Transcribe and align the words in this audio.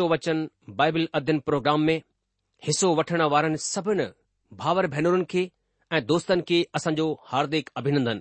सचो 0.00 0.08
वचन 0.12 0.38
बाइबिल 0.78 1.06
अध्ययन 1.18 1.38
प्रोग्राम 1.46 1.80
में 1.84 2.00
हिसो 2.66 2.88
वठण 2.98 3.22
वारनि 3.32 3.56
सभिनि 3.72 4.04
भावर 4.60 4.86
भेनरुनि 4.94 5.24
खे 5.32 5.42
ऐं 5.94 6.00
दोस्तनि 6.10 6.42
खे 6.48 6.58
असांजो 6.76 7.06
हार्दिक 7.30 7.68
अभिनंदन 7.78 8.20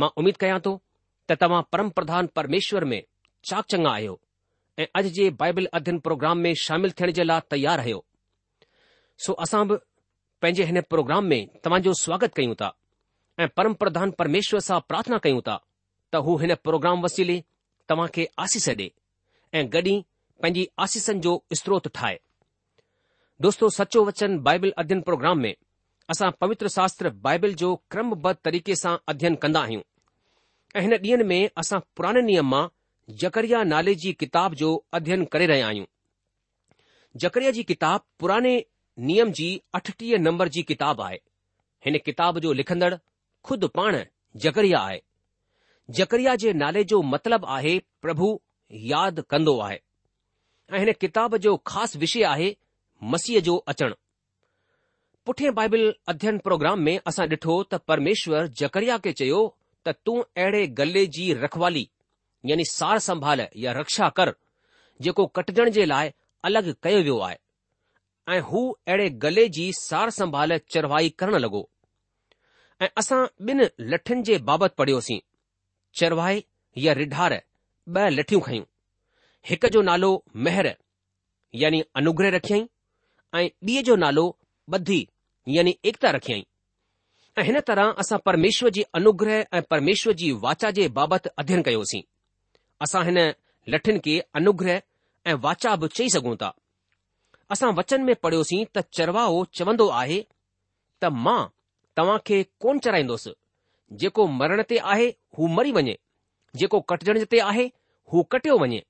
मां 0.00 0.08
उमीद 0.20 0.36
कयां 0.44 0.58
थो 0.66 0.72
त 1.30 1.36
तव्हां 1.42 1.62
परम 1.72 1.88
प्रधान 1.96 2.26
परमेश्वर 2.38 2.84
में 2.92 3.00
चाक 3.50 3.64
चङा 3.72 3.90
आहियो 3.98 4.14
ऐं 4.82 4.86
अॼु 5.00 5.10
जे 5.20 5.28
बाइबिल 5.42 5.68
अध्ययन 5.80 5.98
प्रोग्राम 6.08 6.38
में 6.46 6.52
शामिल 6.64 6.92
थियण 7.00 7.12
जे 7.20 7.24
लाइ 7.30 7.40
तयार 7.54 7.80
आहियो 7.86 8.04
सो 9.26 9.32
असां 9.46 9.62
बि 9.72 9.76
पंहिंजे 10.42 10.64
हिन 10.70 10.80
प्रोग्राम 10.96 11.24
में 11.34 11.40
तव्हां 11.64 11.80
जो 11.88 11.94
स्वागत 12.02 12.34
कयूं 12.40 12.54
था 12.64 12.70
ऐं 13.44 13.48
परम 13.56 13.74
प्रधान 13.86 14.14
परमेश्वर 14.22 14.66
सां 14.70 14.80
प्रार्थना 14.92 15.18
कयूं 15.28 15.40
था 15.50 15.56
त 16.12 16.24
हू 16.28 16.36
हिन 16.44 16.54
प्रोग्राम 16.68 17.02
वसीले 17.08 17.40
तव्हां 17.88 18.08
खे 18.18 18.28
आसीस 18.46 18.68
ॾे 18.82 18.88
ऐं 19.62 19.66
गॾी 19.78 19.98
ن 20.44 20.62
آسیسن 20.84 21.20
جو 21.20 21.38
سروت 21.60 21.86
ٹھائے 21.94 22.16
دوستو 23.42 23.68
سچو 23.78 24.04
وچن 24.04 24.38
بائبل 24.42 24.70
ادھین 24.82 25.00
پروگرام 25.02 25.40
میں 25.42 25.52
اصا 26.12 26.28
پوتر 26.40 26.68
شاستر 26.74 27.08
بائبل 27.22 27.52
جو 27.62 27.74
کرم 27.90 28.10
بدھ 28.22 28.42
طریقے 28.44 28.74
سے 28.82 28.88
ادھن 29.10 29.36
کردا 29.42 29.62
آئیں 30.78 30.96
ڈیوں 31.02 31.18
میں 31.30 31.46
اصا 31.60 31.78
پرانے 31.96 32.20
نیم 32.28 32.50
میں 32.50 32.62
جکری 33.20 33.48
نالے 33.70 33.94
کی 33.94 34.00
جی 34.00 34.12
کتاب 34.26 34.54
جو 34.58 34.70
ادھین 34.98 35.24
کرے 35.32 35.46
رہا 35.46 35.66
آئیں 35.66 35.84
جکری 37.22 37.50
جی 37.52 37.62
کتاب 37.72 38.00
پُرانے 38.18 38.54
نیم 39.08 39.32
کی 39.32 39.42
جی 39.42 39.58
اٹھی 39.78 40.14
نمبر 40.26 40.48
کی 40.54 40.62
کتاب 40.72 41.06
ہے 41.08 41.16
ان 41.88 41.98
کتاب 42.04 42.40
جو 42.42 42.52
لکھدڑ 42.60 42.94
خد 43.48 43.64
پان 43.74 43.94
جکری 44.44 44.72
کے 46.40 46.52
نالے 46.62 46.82
جو 46.92 47.02
مطلب 47.14 47.46
آبھو 47.58 48.36
یاد 48.94 49.20
کرد 49.28 49.48
آ 49.64 49.70
ऐं 50.74 50.78
हिन 50.78 50.92
किताब 51.00 51.36
जो 51.44 51.56
ख़ासि 51.66 51.98
विषय 51.98 52.22
आहे 52.30 52.54
मसीह 53.12 53.40
जो 53.46 53.56
अचणु 53.72 53.94
पुठिए 55.26 55.50
बाइबिल 55.58 55.94
अध्ययन 56.08 56.38
प्रोग्राम 56.44 56.80
में 56.86 56.98
असां 57.08 57.26
ॾिठो 57.28 57.56
त 57.62 57.74
परमेश्वर 57.88 58.46
जकरिया 58.60 58.96
खे 59.04 59.12
चयो 59.20 59.40
त 59.86 59.94
तूं 60.04 60.16
अहिड़े 60.22 60.66
गले 60.82 61.04
जी 61.18 61.32
रखवाली 61.44 61.88
यानी 62.52 62.64
सार 62.72 62.98
संभाल 63.06 63.42
या 63.64 63.72
रक्षा 63.80 64.08
कर 64.20 64.32
जेको 65.06 65.26
कटजण 65.38 65.70
जे 65.78 65.84
लाइ 65.90 66.10
अलॻि 66.50 66.72
कयो 66.82 67.00
वियो 67.02 67.18
आहे 67.28 67.38
ऐं 68.36 68.40
हू 68.52 68.62
अहिड़े 68.86 69.08
गले 69.26 69.48
जी 69.58 69.70
सार 69.82 70.10
संभाल 70.20 70.58
चरवाई 70.72 71.08
करणु 71.18 71.38
लॻो 71.46 71.68
ऐं 72.82 72.88
असां 73.02 73.24
ॿिनि 73.52 73.66
लठियुनि 73.92 74.22
जे 74.30 74.38
बाबति 74.50 74.74
पढ़ियोसीं 74.78 75.20
चरवाह 76.00 76.32
या 76.86 76.94
रिढार 77.02 77.40
ॿ 77.96 78.08
लठियूं 78.14 78.40
खयूं 78.46 78.64
हिक 79.46 79.64
जो 79.72 79.82
नालो 79.82 80.10
मेहर 80.44 80.74
यानी 81.62 81.82
अनुग्रह 81.96 82.30
रखियई 82.36 82.66
ऐं 83.40 83.48
ॿीअ 83.66 83.82
जो 83.88 83.96
नालो 84.02 84.24
ॿधी 84.78 84.98
यानी 85.56 85.74
एकता 85.90 86.10
रखियई 86.16 86.44
ऐं 87.38 87.44
हिन 87.50 87.60
तरह 87.70 87.92
असां 88.04 88.18
परमेश्वर 88.28 88.70
जी 88.78 88.82
अनुग्रह 89.00 89.44
ऐं 89.58 89.62
परमेश्वर 89.74 90.12
जी 90.22 90.30
वाचा 90.44 90.70
जे 90.78 90.88
बाबति 90.98 91.30
अध्ययन 91.42 91.62
कयोसीं 91.68 92.02
असां 92.86 93.04
हिन 93.10 93.18
लठिन 93.74 93.98
खे 94.04 94.18
अनुग्रह 94.40 94.80
ऐं 95.26 95.34
वाचा 95.46 95.74
बि 95.84 95.88
चई 95.98 96.08
सघूं 96.16 96.34
था 96.42 96.52
असां 97.54 97.72
वचन 97.74 98.02
में 98.08 98.14
पढ़ियोसीं 98.22 98.64
त 98.76 98.84
चरवाओ 98.98 99.44
चवंदो 99.60 99.88
आहे 100.02 100.20
त 101.02 101.12
मां 101.26 101.38
तव्हां 101.96 102.18
खे 102.26 102.42
कोन 102.66 102.78
चढ़ाईंदुसि 102.86 103.32
जेको 104.02 104.26
मरण 104.40 104.62
ते 104.74 104.78
आहे 104.94 105.08
हू 105.38 105.46
मरी 105.58 105.72
वञे 105.80 105.98
जेको 106.64 106.80
कटजण 106.92 107.24
ते 107.30 107.38
आहे 107.50 107.68
हू 108.12 108.22
कटियो 108.34 108.58
वञे 108.64 108.82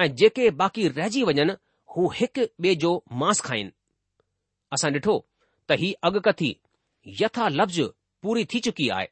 ऐं 0.00 0.06
जेके 0.18 0.48
बाक़ी 0.58 0.86
रहिजी 0.96 1.22
वञनि 1.28 1.54
हू 1.96 2.08
हिकु 2.16 2.44
बे 2.64 2.74
जो 2.82 2.90
मांस 3.20 3.40
खाइन 3.46 3.70
असां 4.74 4.90
ॾिठो 4.96 5.14
त 5.70 5.76
ही 5.80 5.92
अॻकथी 6.08 6.50
यथा 7.20 7.48
लफ़्ज़ 7.58 7.80
पूरी 8.22 8.44
थी 8.52 8.60
चुकी 8.66 8.88
आहे 8.98 9.06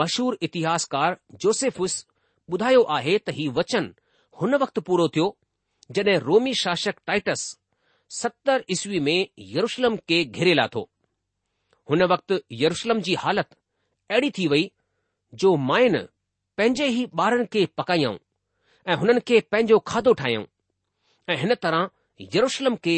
मशहूर 0.00 0.38
इतिहासकार 0.46 1.16
जोसेफुस 1.44 1.96
ॿुधायो 2.54 2.82
आहे 2.96 3.18
त 3.18 3.34
हीउ 3.38 3.50
वचन 3.58 3.84
हुन 4.40 4.54
वक़्तु 4.62 4.80
पूरो 4.88 5.06
थियो 5.16 5.26
जड॒हिं 5.98 6.18
रोमी 6.28 6.54
शासक 6.62 6.96
टाइटस 7.08 7.42
सतर 8.20 8.64
ईसवी 8.76 9.00
में 9.06 9.18
यरुशलम 9.54 9.96
खे 10.08 10.18
घेरेलाथो 10.24 10.82
हुन 11.90 12.02
वक़्ति 12.14 12.38
यरुशलम 12.62 13.00
जी 13.08 13.14
हालति 13.24 13.56
अहिड़ी 14.14 14.30
थी 14.38 14.46
वई 14.54 14.64
जो 15.42 15.54
माइन 15.70 15.96
पंहिंजे 16.58 16.86
ई 17.00 17.06
ॿारनि 17.24 17.44
खे 17.52 17.64
पकायऊं 17.80 18.16
ऐं 18.88 18.94
हुननि 18.96 19.20
खे 19.28 19.40
पंहिंजो 19.52 19.78
खाधो 19.88 20.12
ठाहियऊं 20.20 20.44
ऐं 21.32 21.36
हिन 21.40 21.54
तरह 21.62 21.88
यरुशलम 22.34 22.76
खे 22.84 22.94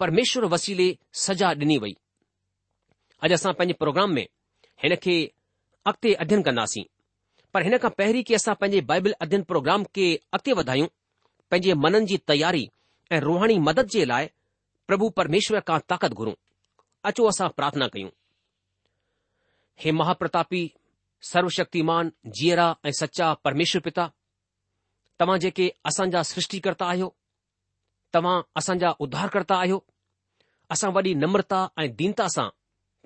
परमेश्वर 0.00 0.44
वसीले 0.54 0.86
सजा 1.26 1.52
डि॒नी 1.60 1.76
वई 1.84 1.92
अॼु 3.24 3.34
असां 3.34 3.52
पंहिंजे 3.58 3.76
प्रोग्राम 3.82 4.12
में 4.16 4.26
हिन 4.84 4.94
खे 5.04 5.16
अॻिते 5.90 6.12
अध्यन 6.24 6.42
कंदासीं 6.48 6.84
पर 7.54 7.62
हिन 7.66 7.78
खां 7.82 7.90
पहिरीं 7.98 8.22
की 8.28 8.34
असां 8.40 8.54
पंहिंजे 8.60 8.80
बाइबल 8.90 9.14
अध्यन 9.26 9.42
प्रोग्राम 9.50 9.84
खे 9.94 10.06
अॻिते 10.38 10.52
वधायूं 10.60 10.86
पंहिंजे 11.50 11.74
मननि 11.84 12.06
जी 12.12 12.16
तयारी 12.32 12.64
ऐं 13.12 13.20
रुहाणी 13.28 13.58
मदद 13.68 13.88
जे 13.96 14.04
लाइ 14.14 14.28
प्रभु 14.88 15.08
परमेश्वर 15.18 15.60
खां 15.70 15.78
ताक़त 15.92 16.12
घुरूं 16.20 16.34
अचो 17.10 17.26
असां 17.34 17.48
प्रार्थना 17.58 17.88
कयूं 17.94 18.10
हे 19.82 19.92
महाप्रतापी 20.00 20.64
सर्वशक्तिमान 21.32 22.12
जीअरा 22.38 22.74
ऐं 22.86 22.90
सचा 22.98 23.32
परमेश्वर 23.44 23.80
पिता 23.86 24.10
तव्हां 25.20 25.38
जेके 25.42 25.66
असांजा 25.86 26.22
सृष्टिकर््ता 26.28 26.86
आहियो 26.90 27.08
तव्हां 28.14 28.40
असांजा 28.56 28.90
उध्धारकर्ता 29.00 29.56
आहियो 29.60 29.78
असां 30.74 30.90
वॾी 30.94 31.12
नम्रता 31.22 31.58
ऐं 31.80 31.88
दीनता 31.98 32.26
सां 32.34 32.48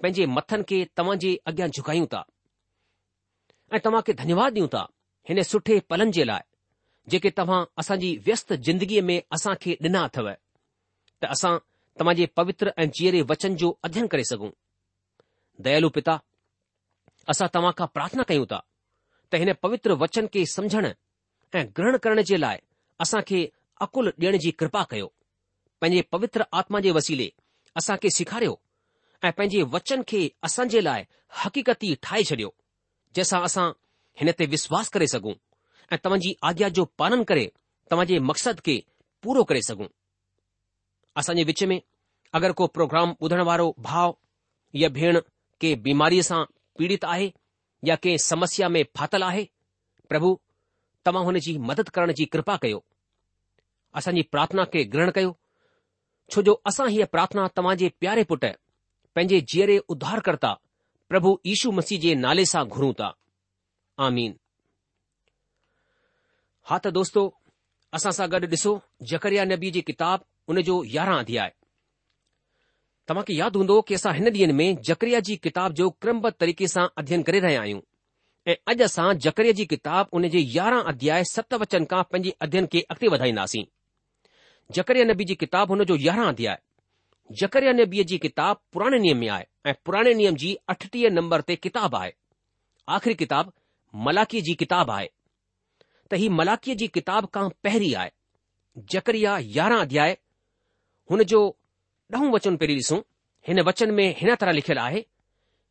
पंहिंजे 0.03 0.27
मथनि 0.37 0.63
खे 0.69 0.85
तव्हां 0.99 1.19
जे 1.25 1.37
अॻियां 1.51 1.69
झुकायूं 1.79 2.07
था 2.13 2.23
ऐं 3.75 3.79
तव्हां 3.85 4.03
खे 4.07 4.13
धन्यवाद 4.23 4.53
ॾियूं 4.57 4.69
था 4.75 4.85
हिन 5.29 5.43
सुठे 5.51 5.79
पलनि 5.89 6.13
जे 6.19 6.27
लाइ 6.27 6.43
जेके 7.13 7.31
तव्हां 7.39 7.65
असांजी 7.83 8.17
व्यस्त 8.27 8.53
जिंदगीअ 8.69 9.03
में 9.11 9.21
असां 9.37 9.55
खे 9.63 9.77
ॾिना 9.85 10.03
अथव 10.11 10.31
त 11.23 11.27
असां 11.35 11.57
तव्हां 12.01 12.15
जे 12.21 12.27
पवित्र 12.39 12.71
ऐं 12.83 12.87
जीअरे 12.99 13.21
वचन 13.31 13.57
जो 13.63 13.73
अध्ययन 13.89 14.07
करे 14.13 14.25
सघूं 14.33 14.51
दयालू 15.67 15.89
पिता 15.99 16.17
असां 17.35 17.47
तव्हां 17.55 17.73
खां 17.79 17.87
प्रार्थना 17.97 18.23
कयूं 18.33 18.47
था 18.51 18.61
त 19.33 19.41
हिन 19.43 19.53
पवित्र 19.63 19.93
वचन 20.05 20.27
खे 20.35 20.45
समुझण 20.57 20.93
ऐं 21.55 21.65
ग्रहण 21.77 21.97
करण 22.03 22.21
जे 22.27 22.41
लाइ 22.41 22.59
असां 23.01 23.21
खे 23.27 23.49
अकुल 23.81 24.11
ॾिण 24.23 24.37
जी 24.41 24.51
कृपा 24.59 24.83
कयो 24.91 25.07
पंहिंजे 25.81 26.03
पवित्र 26.13 26.43
आत्मा 26.61 26.81
जे 26.85 26.91
वसीले 26.93 27.29
असां 27.79 27.97
खे 28.03 28.11
सेखारियो 28.17 28.59
ऐं 29.25 29.31
पंहिंजे 29.37 29.63
वचन 29.75 30.03
खे 30.09 30.29
असांजे 30.45 30.85
लाइ 30.85 31.03
हकीती 31.43 31.95
ठाहे 32.03 32.25
छॾियो 32.31 32.51
जंहिंसां 33.15 33.41
असां 33.49 33.71
हिन 34.21 34.31
ते 34.39 34.47
विश्वास 34.55 34.89
करे 34.91 35.07
सघूं 35.15 35.33
ऐं 35.93 35.97
तव्हांजी 36.05 36.35
आज्ञा 36.51 36.69
जो 36.77 36.85
पालन 36.99 37.23
करे 37.31 37.47
तव्हां 37.91 38.07
जे 38.07 38.19
मक़सद 38.31 38.61
खे 38.65 38.79
पूरो 39.23 39.45
करे 39.51 39.63
सघूं 39.69 39.87
असांजे 41.21 41.45
विच 41.45 41.63
में 41.71 41.79
अगरि 42.39 42.53
को 42.57 42.67
प्रोग्राम 42.77 43.13
ॿुधण 43.21 43.41
वारो 43.49 43.73
भाउ 43.91 44.13
या 44.83 44.89
भेण 44.99 45.19
कंहिं 45.21 45.81
बीमारीअ 45.83 46.23
सां 46.29 46.45
पीड़ित 46.79 47.05
आहे 47.15 47.31
या 47.89 47.97
कंहिं 48.03 48.17
समस्या 48.31 48.69
में 48.75 48.83
फाथल 48.97 49.23
आहे 49.23 49.45
प्रभु 50.09 50.37
तव्हां 51.09 51.41
जी 51.45 51.53
मदद 51.69 51.89
करण 51.97 52.13
जी 52.17 52.25
कृपा 52.33 52.55
कयो 52.63 52.79
असांजी 54.01 54.23
प्रार्थना 54.33 54.65
के 54.73 54.83
ग्रहण 54.95 55.11
कयो 55.19 55.31
छो 56.33 56.43
जो 56.49 56.55
असां 56.71 56.87
हीअ 56.95 57.07
प्रार्थना 57.15 57.47
तव्हां 57.59 57.75
जे 57.83 57.89
प्यारे 58.03 58.25
पुट 58.33 58.45
पंहिंजे 59.15 59.39
जीअरे 59.53 59.77
उद्धारकर्ता 59.95 60.51
प्रभु 61.13 61.31
ईशू 61.53 61.71
मसीह 61.79 62.01
जे 62.05 62.15
नाले 62.25 62.45
सां 62.53 62.65
घुरूं 62.77 62.93
था 63.01 63.09
आमीन 64.09 64.35
हा 66.71 66.79
त 66.85 66.93
दोस्तो 66.99 67.25
असां 67.99 68.13
सां 68.21 68.29
गॾु 68.37 68.47
ॾिसो 68.57 68.75
जकरिया 69.15 69.45
नबी 69.53 69.71
जी 69.77 69.81
किताब 69.91 70.29
हुन 70.51 70.61
जो 70.71 70.79
यारहं 70.97 71.25
अध्याय 71.25 71.55
तव्हांखे 73.09 73.35
यादि 73.41 73.59
हूंदो 73.63 73.81
की 73.89 74.01
असां 74.03 74.15
हिन 74.21 74.33
ॾींहं 74.39 74.57
में 74.63 74.69
जकरिया 74.91 75.21
जी 75.31 75.37
किताब 75.49 75.81
जो 75.81 75.89
क्रमबद्ध 76.03 76.35
तरीक़े 76.43 76.71
सां 76.77 76.87
अध्ययन 77.03 77.23
करे 77.31 77.41
रहिया 77.47 77.61
आहियूं 77.67 77.88
ऐं 78.49 78.55
अॼु 78.73 78.85
असां 78.85 79.09
जकर 79.25 79.47
जी 79.57 79.65
किताबु 79.73 80.17
हुन 80.17 80.27
जे 80.35 80.41
यारहां 80.57 80.85
अध्याय 80.93 81.25
सत 81.31 81.55
वचन 81.63 81.85
खां 81.91 82.03
पंहिंजे 82.13 82.31
अध्यन 82.45 82.67
खे 82.73 82.81
अॻिते 82.93 83.09
वधाईंदासीं 83.15 83.65
कर 84.89 84.99
नबी 85.11 85.25
जी 85.31 85.35
किताबु 85.43 85.75
हुन 85.75 85.83
जो 85.91 85.97
यारहां 86.05 86.29
अध्यायकर 86.35 87.67
नबीअ 87.81 88.05
जी 88.13 88.19
किताबु 88.23 88.61
पुराणे 88.73 88.99
नियम 89.05 89.19
में 89.25 89.29
आहे 89.35 89.45
ऐं 89.71 89.75
पुराणे 89.85 90.15
नियम 90.21 90.37
जी 90.45 90.55
अठटीह 90.75 91.11
नंबर 91.19 91.45
ते 91.51 91.57
किताबु 91.67 91.97
आहे 92.01 92.13
आख़िरी 92.99 93.15
किताबु 93.25 93.53
मलाकीअ 94.09 94.43
जी 94.49 94.55
किताबु 94.65 94.93
आहे 94.97 95.09
त 96.11 96.23
ही 96.25 96.29
मलाकीअ 96.41 96.77
जी 96.85 96.89
किताब 96.99 97.29
खां 97.37 97.45
पहिरीं 97.69 97.95
आहे 98.05 98.15
जकरिया 98.95 99.37
यारहं 99.59 99.87
अध्याय 99.89 100.17
हुन 101.11 101.27
जो 101.35 101.43
ॾहों 102.17 102.33
वचन 102.39 102.57
पहिरीं 102.65 102.81
ॾिसूं 102.83 103.01
हिन 103.49 103.61
वचन 103.73 103.95
में 104.01 104.07
हिन 104.23 104.35
तरह 104.43 104.61
लिखियलु 104.63 104.83
आहे 104.89 105.05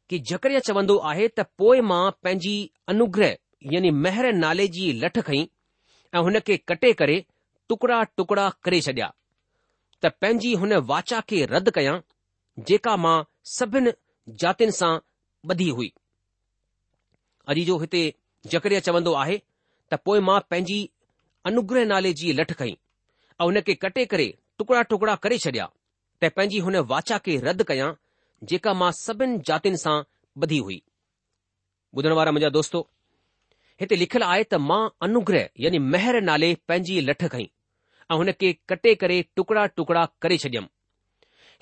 की 0.09 0.19
जकरिया 0.31 0.59
चवंदो 0.67 0.95
आहे 1.09 1.27
त 1.29 1.43
पोइ 1.61 1.81
मां 1.91 2.03
पंहिंजी 2.25 2.53
अनुग्रह 2.93 3.35
यानी 3.73 3.91
महर 4.03 4.31
नाले 4.43 4.67
जी 4.75 4.85
लठ 5.03 5.19
खई 5.29 5.41
ऐं 6.15 6.21
हुन 6.27 6.39
खे 6.49 6.57
कटे 6.71 6.91
करे 7.01 7.17
टुकड़ा 7.71 8.01
टुकड़ा 8.19 8.45
करे 8.67 8.79
छडि॒या 8.85 9.09
त 10.05 10.11
पंहिंजी 10.25 10.53
हुन 10.61 10.73
वाचा 10.91 11.19
खे 11.31 11.41
रद्द 11.55 11.69
कयां 11.79 11.97
जेका 12.69 12.95
मां 13.07 13.15
सभिनि 13.57 13.91
जातियुनि 14.43 14.77
सां 14.79 14.91
ॿधी 15.53 15.67
हुई 15.79 15.89
अॼु 17.51 17.63
जो 17.71 17.77
हिते 17.83 17.99
ॼकरिया 18.53 18.79
चवंदो 18.87 19.11
आहे 19.23 19.35
त 19.43 19.99
पोइ 20.07 20.19
मां 20.29 20.39
पंहिंजी 20.53 20.79
अनुग्रह 21.51 21.85
नाले 21.93 22.13
जी 22.21 22.33
लठ 22.39 22.53
खई 22.63 22.73
ऐं 22.73 23.45
हुन 23.49 23.61
खे 23.69 23.75
कटे 23.85 24.05
करे 24.15 24.29
टुकड़ा 24.59 24.81
टुकड़ा 24.93 25.15
करे 25.27 25.37
छडि॒या 25.45 25.69
त 26.21 26.35
पंहिंजी 26.39 26.59
हुन 26.69 26.77
वाचा 26.95 27.17
खे 27.27 27.37
रद्द 27.49 27.63
कयां 27.71 27.91
जेका 28.49 28.73
मां 28.79 28.91
सभिनी 28.95 29.37
जातियुनि 29.49 29.77
सां 29.83 29.93
ॿधी 30.43 30.57
हुई 30.65 30.81
ॿुधण 31.97 32.13
वारा 32.17 32.31
मुंहिंजा 32.31 32.49
दोस्तो 32.57 32.79
हिते 33.81 33.95
लिखियलु 34.01 34.25
आहे 34.25 34.43
त 34.43 34.59
मां 34.71 34.81
अनुग्रह 35.07 35.47
यानी 35.65 35.79
महर 35.91 36.19
नाले 36.29 36.53
पंहिंजी 36.67 36.99
लठ 37.09 37.25
खईं 37.35 37.47
ऐं 38.11 38.17
हुन 38.21 38.31
खे 38.43 38.51
कटे 38.69 38.93
करे 39.03 39.17
टुकड़ा 39.35 39.65
टुकड़ा 39.79 40.05
करे 40.25 40.37
छॾियमि 40.43 40.69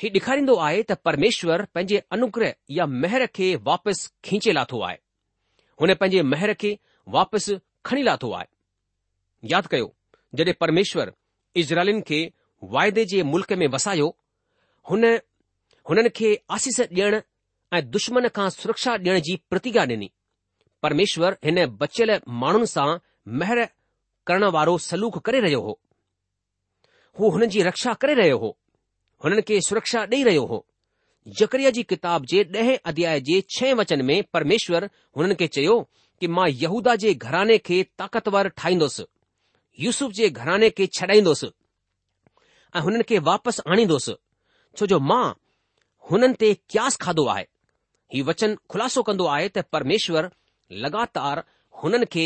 हीउ 0.03 0.09
ॾेखारींदो 0.17 0.55
आहे 0.67 0.81
त 0.89 0.97
परमेश्वर 1.09 1.63
पंहिंजे 1.77 2.01
अनुग्रह 2.17 2.53
या 2.79 2.85
महर 3.03 3.25
खे 3.39 3.47
वापसि 3.69 4.11
खींचे 4.29 4.53
लाथो 4.59 4.81
आहे 4.89 4.97
हुन 5.81 5.93
पंहिंजे 6.01 6.21
महर 6.33 6.53
खे 6.63 6.77
वापसि 7.17 7.57
खणी 7.85 8.03
लाथो 8.09 8.31
आहे 8.41 8.47
यादि 9.53 9.71
कयो 9.75 9.87
जॾहिं 10.37 10.53
परमेश्वर 10.65 11.11
इज़राइलिन 11.63 12.01
खे 12.09 12.19
वाइदे 12.75 13.05
जे 13.15 13.23
मुल्क़ 13.33 13.53
में 13.63 13.67
वसायो 13.77 14.07
हुन 14.89 15.03
हुननि 15.89 16.09
खे 16.17 16.29
आसीस 16.55 16.79
ॾियण 16.85 17.15
ऐं 17.77 17.81
दुश्मन 17.95 18.27
खां 18.35 18.49
सुरक्षा 18.59 18.91
ॾियण 19.05 19.19
जी 19.27 19.35
प्रतिज्ञा 19.49 19.83
ॾिनी 19.91 20.09
परमेश्वर 20.83 21.31
हिन 21.45 21.65
बचियल 21.81 22.11
माण्हुनि 22.43 22.67
सां 22.75 22.87
महिर 23.41 23.59
करण 24.27 24.43
वारो 24.55 24.77
सलूक 24.89 25.17
करे 25.25 25.39
रहियो 25.45 25.59
हो 25.67 25.79
हू 27.19 27.29
हुननि 27.35 27.47
जी 27.57 27.61
रक्षा 27.69 27.93
करे 28.05 28.13
रहियो 28.21 28.37
हो 28.43 28.49
हुननि 29.25 29.41
खे 29.49 29.59
सुरक्षा 29.67 30.01
ॾेई 30.13 30.23
रहियो 30.29 30.45
हो 30.53 30.65
जकरिया 31.41 31.69
जी 31.77 31.83
किताब 31.91 32.25
जे 32.33 32.43
ॾहें 32.55 32.75
अध्याय 32.91 33.19
जे 33.29 33.39
छह 33.57 33.73
वचन 33.81 34.05
में 34.09 34.17
परमेश्वर 34.37 34.89
हुननि 35.17 35.35
खे 35.41 35.47
चयो 35.59 35.77
कि 36.19 36.27
मां 36.39 36.47
यहूदा 36.65 36.95
जे 37.03 37.13
घराने 37.13 37.57
खे 37.69 37.81
ताक़तवर 38.01 38.49
ठाहींदुसि 38.61 39.05
यूसुफ 39.85 40.11
जे 40.19 40.29
घराने 40.41 40.69
खे 40.77 40.87
छॾाईंदुसि 40.97 41.51
ऐं 42.75 42.81
हुननि 42.89 43.03
खे 43.09 43.19
वापसि 43.31 43.63
आणींदुसि 43.73 44.15
छो 44.77 44.85
जो 44.93 44.99
मां 45.13 45.23
हुननि 46.11 46.27
ते 46.41 46.49
क्यास 46.71 46.95
खाधो 47.03 47.25
आहे 47.33 47.45
ही 48.13 48.21
वचन 48.25 48.55
ख़ुलासो 48.71 49.01
कंदो 49.03 49.25
आहे 49.35 49.47
त 49.49 49.61
परमेश्वर 49.73 50.29
लगातार 50.85 51.41
हुननि 51.83 52.05
खे 52.13 52.25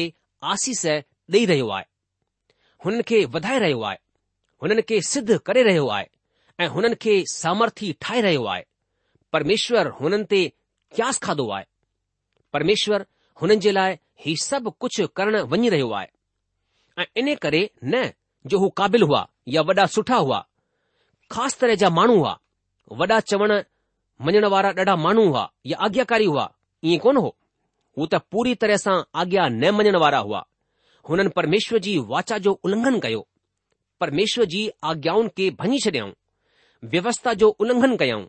आसीस 0.54 0.86
ॾेई 1.32 1.46
रहियो 1.52 1.68
आहे 1.76 1.86
हुननि 2.86 3.04
खे 3.10 3.24
वधाए 3.36 3.60
रहियो 3.64 3.82
आहे 3.90 3.98
हुननि 4.62 4.82
खे 4.90 5.00
सिद्ध 5.12 5.38
करे 5.48 5.64
रहियो 5.70 5.88
आहे 5.96 6.06
ऐं 6.64 6.68
हुननि 6.76 6.96
खे 7.04 7.14
सामर्थी 7.34 7.92
ठाहे 8.04 8.22
रहियो 8.26 8.44
आहे 8.54 8.64
परमेश्वर 9.34 9.88
हुननि 10.02 10.24
ते 10.32 10.42
क्यास 10.96 11.18
खाधो 11.26 11.50
आहे 11.58 11.66
परमेश्वर 12.54 13.06
हुननि 13.42 13.56
जे 13.66 13.72
लाइ 13.80 13.96
ही 14.26 14.36
सभु 14.48 14.70
कुझु 14.82 15.08
करणु 15.18 15.46
वञी 15.52 15.70
रहियो 15.76 15.92
आहे 16.00 16.08
ऐं 17.02 17.06
इन 17.22 17.36
करे 17.48 17.70
न 17.92 18.10
जो 18.50 18.60
हू 18.60 18.68
क़ाबिल 18.80 19.02
हुआ 19.10 19.26
या 19.56 19.62
वॾा 19.70 19.86
सुठा 19.96 20.16
हुआ 20.26 20.40
ख़ासि 21.32 21.58
तरह 21.62 21.76
जा 21.82 21.90
माण्हू 21.98 22.16
हुआ 22.20 22.34
वॾा 23.00 23.20
चवणु 23.30 23.56
منوارا 24.26 24.96
مانو 24.96 25.22
ہوا 25.28 25.46
یا 25.72 25.78
آجیاکاری 25.86 26.26
ہوا 26.32 26.48
یہ 26.92 26.98
کون 27.04 27.18
ہو 27.26 27.30
پوری 28.32 28.54
طرح 28.56 28.78
سے 28.84 28.90
آجیا 29.22 29.48
نہ 29.62 29.72
من 29.76 29.96
والا 30.02 30.20
ہوا 30.28 30.42
ہونوشر 31.10 31.78
کی 31.84 31.98
واچا 32.08 32.38
جو 32.44 32.54
اھن 32.64 33.00
کر 33.00 33.10
پرمیشور 34.00 34.46
کی 34.52 34.68
آجیاؤں 34.90 35.28
کے 35.38 35.50
بنی 35.60 35.78
چڈیاؤں 35.84 36.12
ویوستھا 36.92 37.32
النھن 37.48 37.96
کیاؤں 37.98 38.26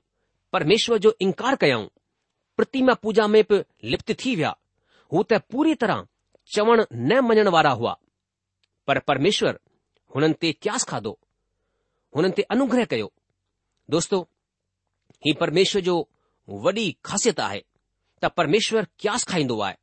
پرمیشر 0.53 0.97
جو 1.05 1.11
انکار 1.27 1.57
کریاں 1.61 1.79
پرتما 2.57 2.95
پوجا 3.03 3.27
میں 3.35 3.43
بھی 3.49 3.61
لپت 3.91 4.11
پوری 5.53 5.75
طرح 5.83 6.03
چوڑ 6.55 6.79
ن 6.79 7.13
من 7.29 7.47
ہوا 7.57 7.95
پرمشور 9.07 9.55
انیاس 10.15 10.87
کھاد 10.87 11.07
انگرہ 12.15 13.07
دوستو 13.93 14.25
ही 15.25 15.33
परमेश्वर 15.41 15.83
जो 15.89 15.95
वॾी 16.65 16.91
ख़ासियत 17.05 17.41
आहे 17.41 17.61
त 18.23 18.27
परमेश्वर 18.37 18.85
क्यास 18.99 19.25
खाईंदो 19.29 19.59
आहे 19.63 19.75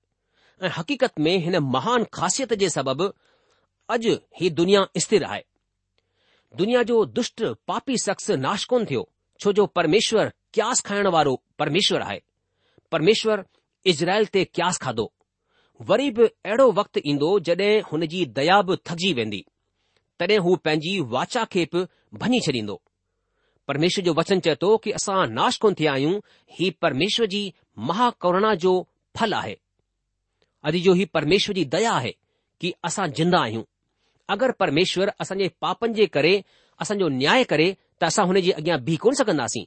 ऐं 0.65 0.69
हक़ीक़त 0.77 1.19
में 1.25 1.37
हिन 1.45 1.57
महान 1.73 2.03
ख़ासियत 2.13 2.53
जे 2.63 2.69
सबबि 2.69 3.07
अॼु 3.95 4.15
ही 4.39 4.49
दुनिया 4.59 4.85
स्थिर 5.03 5.23
आहे 5.23 5.41
दुनिया 6.57 6.83
जो 6.91 7.03
दुष्ट 7.19 7.43
पापी 7.67 7.97
शख्स 8.05 8.31
नाश 8.47 8.63
कोन 8.73 8.85
थियो 8.89 9.07
छो 9.41 9.51
जो 9.59 9.65
परमेश्वर 9.79 10.31
क्यास 10.53 10.81
खाइण 10.89 11.07
वारो 11.15 11.35
परमेश्वर 11.59 12.01
आहे 12.01 12.19
परमेश्वर 12.91 13.43
इज़राइल 13.93 14.25
ते 14.35 14.43
क्यास 14.53 14.77
खाधो 14.85 15.11
वरी 15.89 16.09
बि 16.17 16.25
अहिड़ो 16.45 16.71
वक़्तु 16.79 16.99
ईंदो 17.11 17.29
जड॒हिं 17.49 17.81
हुन 17.91 18.05
जी 18.13 18.25
दया 18.39 18.61
बि 18.69 18.77
थकजी 18.89 19.13
वेंदी 19.19 19.43
तॾहिं 20.19 20.37
हू 20.47 20.55
पंहिंजी 20.65 20.99
वाचा 21.17 21.43
खे 21.53 21.67
बि 21.73 21.85
भञी 22.21 22.39
छॾींदो 22.45 22.81
परमेश्वर 23.67 24.03
जो 24.03 24.13
वचन 24.17 24.39
चए 24.45 24.53
थो 24.61 24.67
कि 24.83 24.91
असां 24.97 25.23
नाश 25.37 25.57
कोन 25.63 25.73
थिया 25.79 25.93
आहियूं 25.93 26.19
ही 26.57 26.69
परमेश्वर 26.81 27.25
जी 27.33 27.41
महाकरूणा 27.87 28.53
जो 28.65 28.71
फल 29.19 29.33
आहे 29.39 29.55
अॼु 30.67 30.79
जो 30.85 30.93
ही 30.99 31.05
परमेश्वर 31.17 31.55
जी 31.55 31.65
दया 31.73 31.91
आहे 31.93 32.11
कि 32.61 32.73
असां 32.89 33.07
जिंदा 33.17 33.39
आहियूं 33.41 33.63
अगरि 34.35 34.51
परमेश्वर 34.59 35.11
असां 35.25 35.37
पापनि 35.61 35.93
जे 35.93 36.05
करे 36.15 36.33
असांजो 36.81 37.07
न्याय 37.09 37.43
करे 37.51 37.67
त 37.99 38.03
असां 38.03 38.25
हुन 38.27 38.39
जे 38.45 38.51
अॻियां 38.51 38.79
बीह 38.87 38.97
कोन 39.03 39.13
सघन्दासीं 39.19 39.65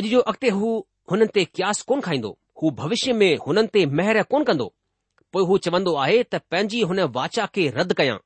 अॼु 0.00 0.08
जो 0.14 0.20
अॻिते 0.30 0.48
हू 0.58 0.72
हुननि 1.10 1.26
ते 1.34 1.44
क्यास 1.58 1.82
कोन्ह 1.90 2.02
खाईंदो 2.06 2.30
हू 2.62 2.70
भविष्य 2.80 3.12
में 3.20 3.30
हुननि 3.46 3.68
ते 3.74 3.84
महिर 4.00 4.22
कोन 4.32 4.44
कंदो 4.50 4.66
पोइ 5.32 5.44
हू 5.50 5.58
चवन्दो 5.66 5.94
आहे 6.04 6.22
त 6.34 6.42
पंहिंजी 6.50 6.82
हुन 6.90 7.00
वाचा 7.18 7.46
खे 7.54 7.68
रद्द 7.78 7.92
कयां 8.02 8.18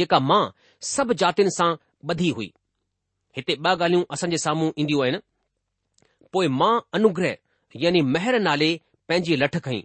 जेका 0.00 0.18
मां 0.30 0.42
सभु 0.92 1.12
जातियुनि 1.24 1.54
सां 1.58 1.70
ॿधी 2.12 2.28
हुई 2.38 2.50
हिते 3.36 3.54
ॿ 3.54 3.80
ॻाल्हियूं 3.84 4.04
असां 4.14 4.28
जे 4.32 4.38
साम्हूं 4.42 4.68
ईंदियूं 4.82 5.00
आहिनि 5.04 5.18
पोइ 6.32 6.46
मां 6.60 6.72
अनुग्रह 6.98 7.34
यानी 7.82 8.00
मेहर 8.12 8.38
नाले 8.48 8.68
पंहिंजी 9.08 9.36
लठ 9.42 9.56
खई 9.66 9.80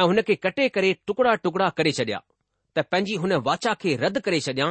ऐं 0.00 0.04
हुन 0.10 0.20
खे 0.28 0.34
कटे 0.44 0.68
करे 0.76 0.92
टुकड़ा 1.08 1.34
टुकड़ा 1.46 1.68
करे 1.78 1.92
छॾिया 1.98 2.20
त 2.76 2.84
पंहिंजी 2.92 3.14
हुन 3.24 3.32
वाचा 3.50 3.72
खे 3.84 3.96
रद्द 4.02 4.18
करे 4.28 4.40
छॾियां 4.48 4.68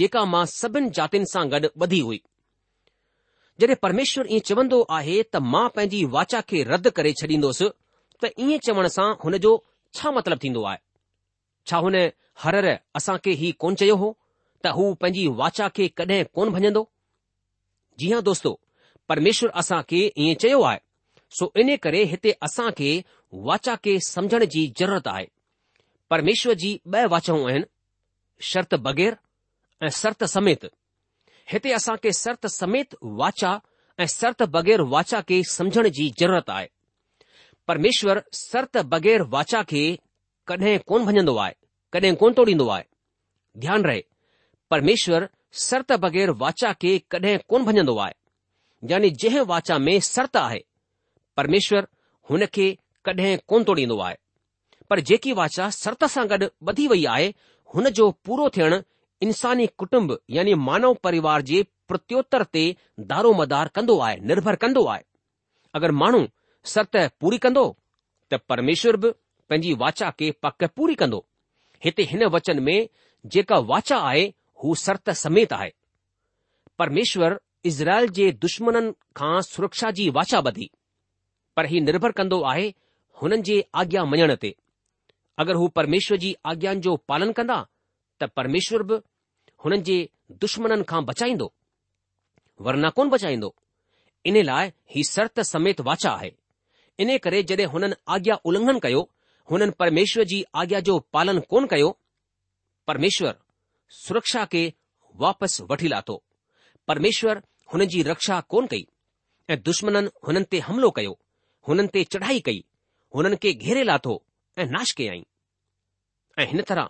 जेका 0.00 0.24
मां 0.34 0.44
सभिनि 0.54 0.90
जातियुनि 0.98 1.30
सां 1.32 1.44
गॾु 1.54 1.70
ॿधी 1.86 2.00
हुई 2.08 2.20
जॾहिं 3.60 3.76
परमेश्वर 3.86 4.30
ईअं 4.36 4.46
चवंदो 4.50 4.80
आहे 4.98 5.16
त 5.34 5.42
मां 5.54 5.66
पंहिंजी 5.76 6.04
वाचा 6.16 6.40
खे 6.50 6.62
रद्द 6.72 6.88
करे 6.98 7.12
छडीन्दोसि 7.22 7.70
त 8.22 8.32
ईअं 8.48 8.64
चवण 8.68 8.92
सां 8.98 9.08
हुन 9.24 9.42
जो 9.46 9.56
छा 9.98 10.14
मतिलबु 10.18 10.42
थींदो 10.46 10.64
आहे 10.72 10.80
छा 11.70 11.78
हुन 11.88 11.98
हरर 12.44 12.72
असां 13.00 13.18
खे 13.26 13.36
ही 13.42 13.52
कोन 13.64 13.80
चयो 13.82 13.94
हो 14.04 14.12
त 14.64 14.78
हू 14.80 14.88
पंहिंजी 15.02 15.26
वाचा 15.42 15.68
खे 15.78 15.88
कॾहिं 16.00 16.24
कोन 16.38 16.58
भञंदो 16.58 16.90
जी 17.98 18.10
हां, 18.12 18.22
दोस्तो 18.24 18.58
परमेश्वर 19.08 19.50
असांखे 19.60 19.98
ईअं 20.16 20.34
चयो 20.42 20.60
आहे 20.70 20.78
सो 21.38 21.48
इन 21.60 21.74
करे 21.82 22.02
हिते 22.10 22.32
असांखे 22.42 22.96
वाचा 23.48 23.74
के 23.84 23.98
समझण 24.08 24.44
जी 24.50 24.66
ज़रूरत 24.80 25.08
आहे 25.12 25.24
परमेश्वर 26.10 26.54
जी 26.62 26.70
ॿ 26.92 27.06
वाचाऊं 27.10 27.48
आहिनि 27.50 27.64
शर्त 28.52 28.74
बग़ैर 28.86 29.14
ऐं 29.84 29.88
सर्त 30.00 30.24
समेत 30.34 30.66
हिते 31.52 31.72
असांखे 31.74 32.12
सर्त 32.18 32.46
समेत 32.56 32.94
वाचा 33.22 33.56
ऐं 34.02 34.06
सर्त 34.12 34.42
बग़ैर 34.56 34.80
वाचा 34.92 35.20
के 35.28 35.40
समझण 35.52 35.88
जी 35.96 36.08
ज़रूरत 36.20 36.50
आहे 36.56 36.66
परमेश्वर 37.68 38.20
सर्त 38.40 38.78
बग़ैर 38.94 39.22
वाचा 39.36 39.62
खे 39.70 39.84
कडहिं 40.48 40.78
कोन 40.86 41.02
वञंदो 41.08 41.36
आहे 41.44 41.52
कडहिं 41.92 42.14
कोन 42.20 42.32
तोड़ींदो 42.36 42.68
आहे 42.76 42.84
ध्यानु 43.60 43.88
रहे 43.88 44.00
परमेश्वर 44.70 45.26
सर्त 45.60 45.92
बग़ैर 46.00 46.30
वाचा 46.40 46.72
के 46.84 46.98
कॾहिं 47.12 47.36
कोन 47.48 47.64
भञंदो 47.64 47.96
आहे 48.04 48.12
यानी 48.90 49.10
जंहिं 49.22 49.40
वाचा 49.52 49.78
में 49.84 49.98
सर्त 50.08 50.36
आहे 50.36 50.60
परमेश्वर 51.36 51.86
हुन 52.30 52.46
खे 52.54 52.66
कॾहिं 53.04 53.36
कोन 53.48 53.64
तोड़ींदो 53.64 53.98
आहे 54.06 54.16
पर 54.90 55.00
जेकी 55.10 55.32
वाचा 55.40 55.68
सर्त 55.78 56.04
सां 56.14 56.24
गॾु 56.32 56.48
ॿधी 56.72 56.86
वई 56.92 57.04
आहे 57.14 57.32
हुन 57.74 57.88
जो 58.00 58.10
पूरो 58.28 58.48
थियण 58.56 58.76
इंसानी 59.26 59.66
कुटुंब 59.82 60.16
यानी 60.38 60.54
मानव 60.68 60.94
परिवार 61.08 61.42
जे 61.50 61.62
प्रत्योत्तर 61.92 62.42
ते 62.56 62.62
दारोमदार 63.12 63.68
कंदो 63.78 63.98
आहे 64.08 64.16
निर्भर 64.30 64.56
कंदो 64.66 64.84
आहे 64.94 65.02
अगरि 65.80 65.92
माण्हू 66.02 66.24
सर्त 66.74 66.96
पूरी 67.24 67.38
कंदो 67.46 67.64
त 68.30 68.38
परमेश्वर 68.52 68.96
बि 69.06 69.10
पंहिंजी 69.48 69.72
वाचा 69.84 70.10
के 70.20 70.30
पक 70.46 70.64
पूरी 70.78 70.94
कंदो 71.04 71.24
हिते 71.84 72.02
हिन 72.12 72.24
वचन 72.36 72.62
में 72.68 72.78
जेका 73.34 73.58
वाचा 73.72 73.96
आहे 74.10 74.26
हू 74.62 74.74
सर्त 74.84 75.10
समेत 75.24 75.52
आहे 75.52 75.70
परमेश्वर 76.78 77.38
इज़राइल 77.70 78.08
जे 78.18 78.30
दुश्मन 78.44 78.90
खां 79.16 79.40
सुरक्षा 79.48 79.90
जी 79.98 80.08
वाचा 80.18 80.38
ॿधी 80.50 80.68
पर 81.56 81.66
ही 81.70 81.80
निर्भर 81.80 82.12
कंदो 82.18 82.40
आहे 82.52 82.68
हुननि 83.20 83.42
जे 83.48 83.56
आज्ञा 83.80 84.04
मञण 84.12 84.34
ते 84.42 84.50
अगरि 85.42 85.56
हू 85.60 85.68
परमेश्वर 85.78 86.16
जी 86.24 86.34
आज्ञाउनि 86.50 86.80
जो 86.86 86.96
पालन 87.08 87.32
कंदा 87.38 87.58
त 88.20 88.28
परमेश्वर 88.36 88.82
बि 88.90 88.98
हुननि 89.64 89.80
जे 89.88 89.98
दुश्मन 90.42 90.82
खां 90.90 91.04
बचाईंदो 91.10 91.48
वरना 92.66 92.88
कोन 92.96 93.08
बचाईंदो 93.14 93.54
इन 94.28 94.36
लाइ 94.50 94.70
ही 94.94 95.04
सर्त 95.14 95.40
समेत 95.52 95.80
वाचा 95.88 96.10
आहे 96.18 96.30
इन 97.02 97.08
करे 97.24 97.42
जड॒हिं 97.50 97.68
हुननि 97.72 97.96
आज्ञा 98.14 98.34
उल्लंघन 98.48 98.78
कयो 98.86 99.00
हुननि 99.50 99.70
परमेश्वर 99.82 100.24
जी 100.30 100.42
आज्ञा 100.62 100.80
जो 100.90 100.98
पालन 101.14 101.40
कोन 101.52 101.66
कयो 101.72 101.90
परमेश्वर 102.90 103.34
सुरक्षा 103.94 104.44
खे 104.52 104.64
वापसि 105.20 105.62
वठी 105.70 105.88
लाथो 105.88 106.22
परमेश्वर 106.88 107.42
हुन 107.72 107.84
जी 107.92 108.02
रक्षा 108.02 108.40
कोन 108.50 108.66
कई 108.70 108.86
ऐं 109.50 109.58
दुश्मन 109.66 109.96
हुननि 110.26 110.44
ते 110.52 110.58
हमिलो 110.68 110.90
कयो 110.96 111.18
हुननि 111.68 111.88
ते 111.94 112.02
चढ़ाई 112.12 112.40
कई 112.46 112.64
हुननि 113.14 113.36
खे 113.42 113.52
घेरे 113.64 113.82
लाथो 113.84 114.14
ऐं 114.58 114.66
नाश 114.78 114.90
कयई 115.00 115.24
ऐं 116.42 116.46
हिन 116.50 116.62
तरह 116.70 116.88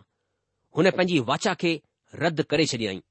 हुन 0.76 0.90
पंहिंजी 0.90 1.18
वाचा 1.30 1.54
खे 1.60 1.72
रद्द 2.22 2.42
करे 2.50 2.64
छॾियई 2.72 3.02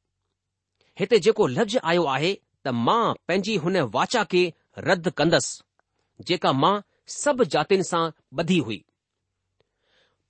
हिते 1.00 1.20
जेको 1.26 1.48
लफ़्ज़ 1.56 1.78
आयो 1.92 2.04
आहे 2.16 2.34
त 2.34 2.68
मां 2.88 3.14
पंहिंजी 3.28 3.56
हुन 3.64 3.78
वाचा 3.98 4.24
खे 4.32 4.44
रद्द 4.90 5.10
कंदसि 5.22 6.26
जेका 6.28 6.52
मां 6.64 6.74
सभु 7.22 7.44
जातियुनि 7.54 7.84
सां 7.92 8.04
ॿधी 8.44 8.60
हुई 8.68 8.84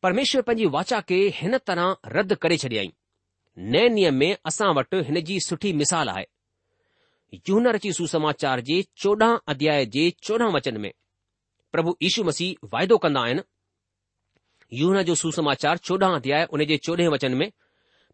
परमेश्वर 0.03 0.41
पंहिंजी 0.47 0.65
वाचा 0.77 1.01
खे 1.09 1.17
हिन 1.41 1.57
तरह 1.69 1.95
रद्द 2.17 2.33
करे 2.45 2.57
छॾियई 2.65 2.91
نئے 3.57 3.87
نیم 3.89 4.17
میں 4.19 4.33
اصا 4.49 4.65
و 4.75 4.81
جی 5.25 5.37
سٹھی 5.47 5.71
مثال 5.73 6.09
ہے 6.09 6.23
یونر 7.47 7.73
رچی 7.73 7.91
سماچار 8.07 8.59
کے 8.67 8.81
چوڈ 9.01 9.23
ادیا 9.47 9.73
چوڈہ 10.25 10.43
وچن 10.53 10.81
میں 10.81 10.89
پربھ 11.71 11.89
ایشو 12.03 12.23
مسیح 12.23 12.53
وائد 12.71 12.91
کرا 13.03 13.21
آئن 13.21 13.39
یونر 14.79 15.03
جو 15.07 15.15
سماچار 15.35 15.75
چوڈ 15.85 16.03
ادیا 16.03 16.43
ان 16.49 16.65
کے 16.67 16.77
چودہ 16.85 17.09
وچن 17.11 17.37
میں 17.37 17.47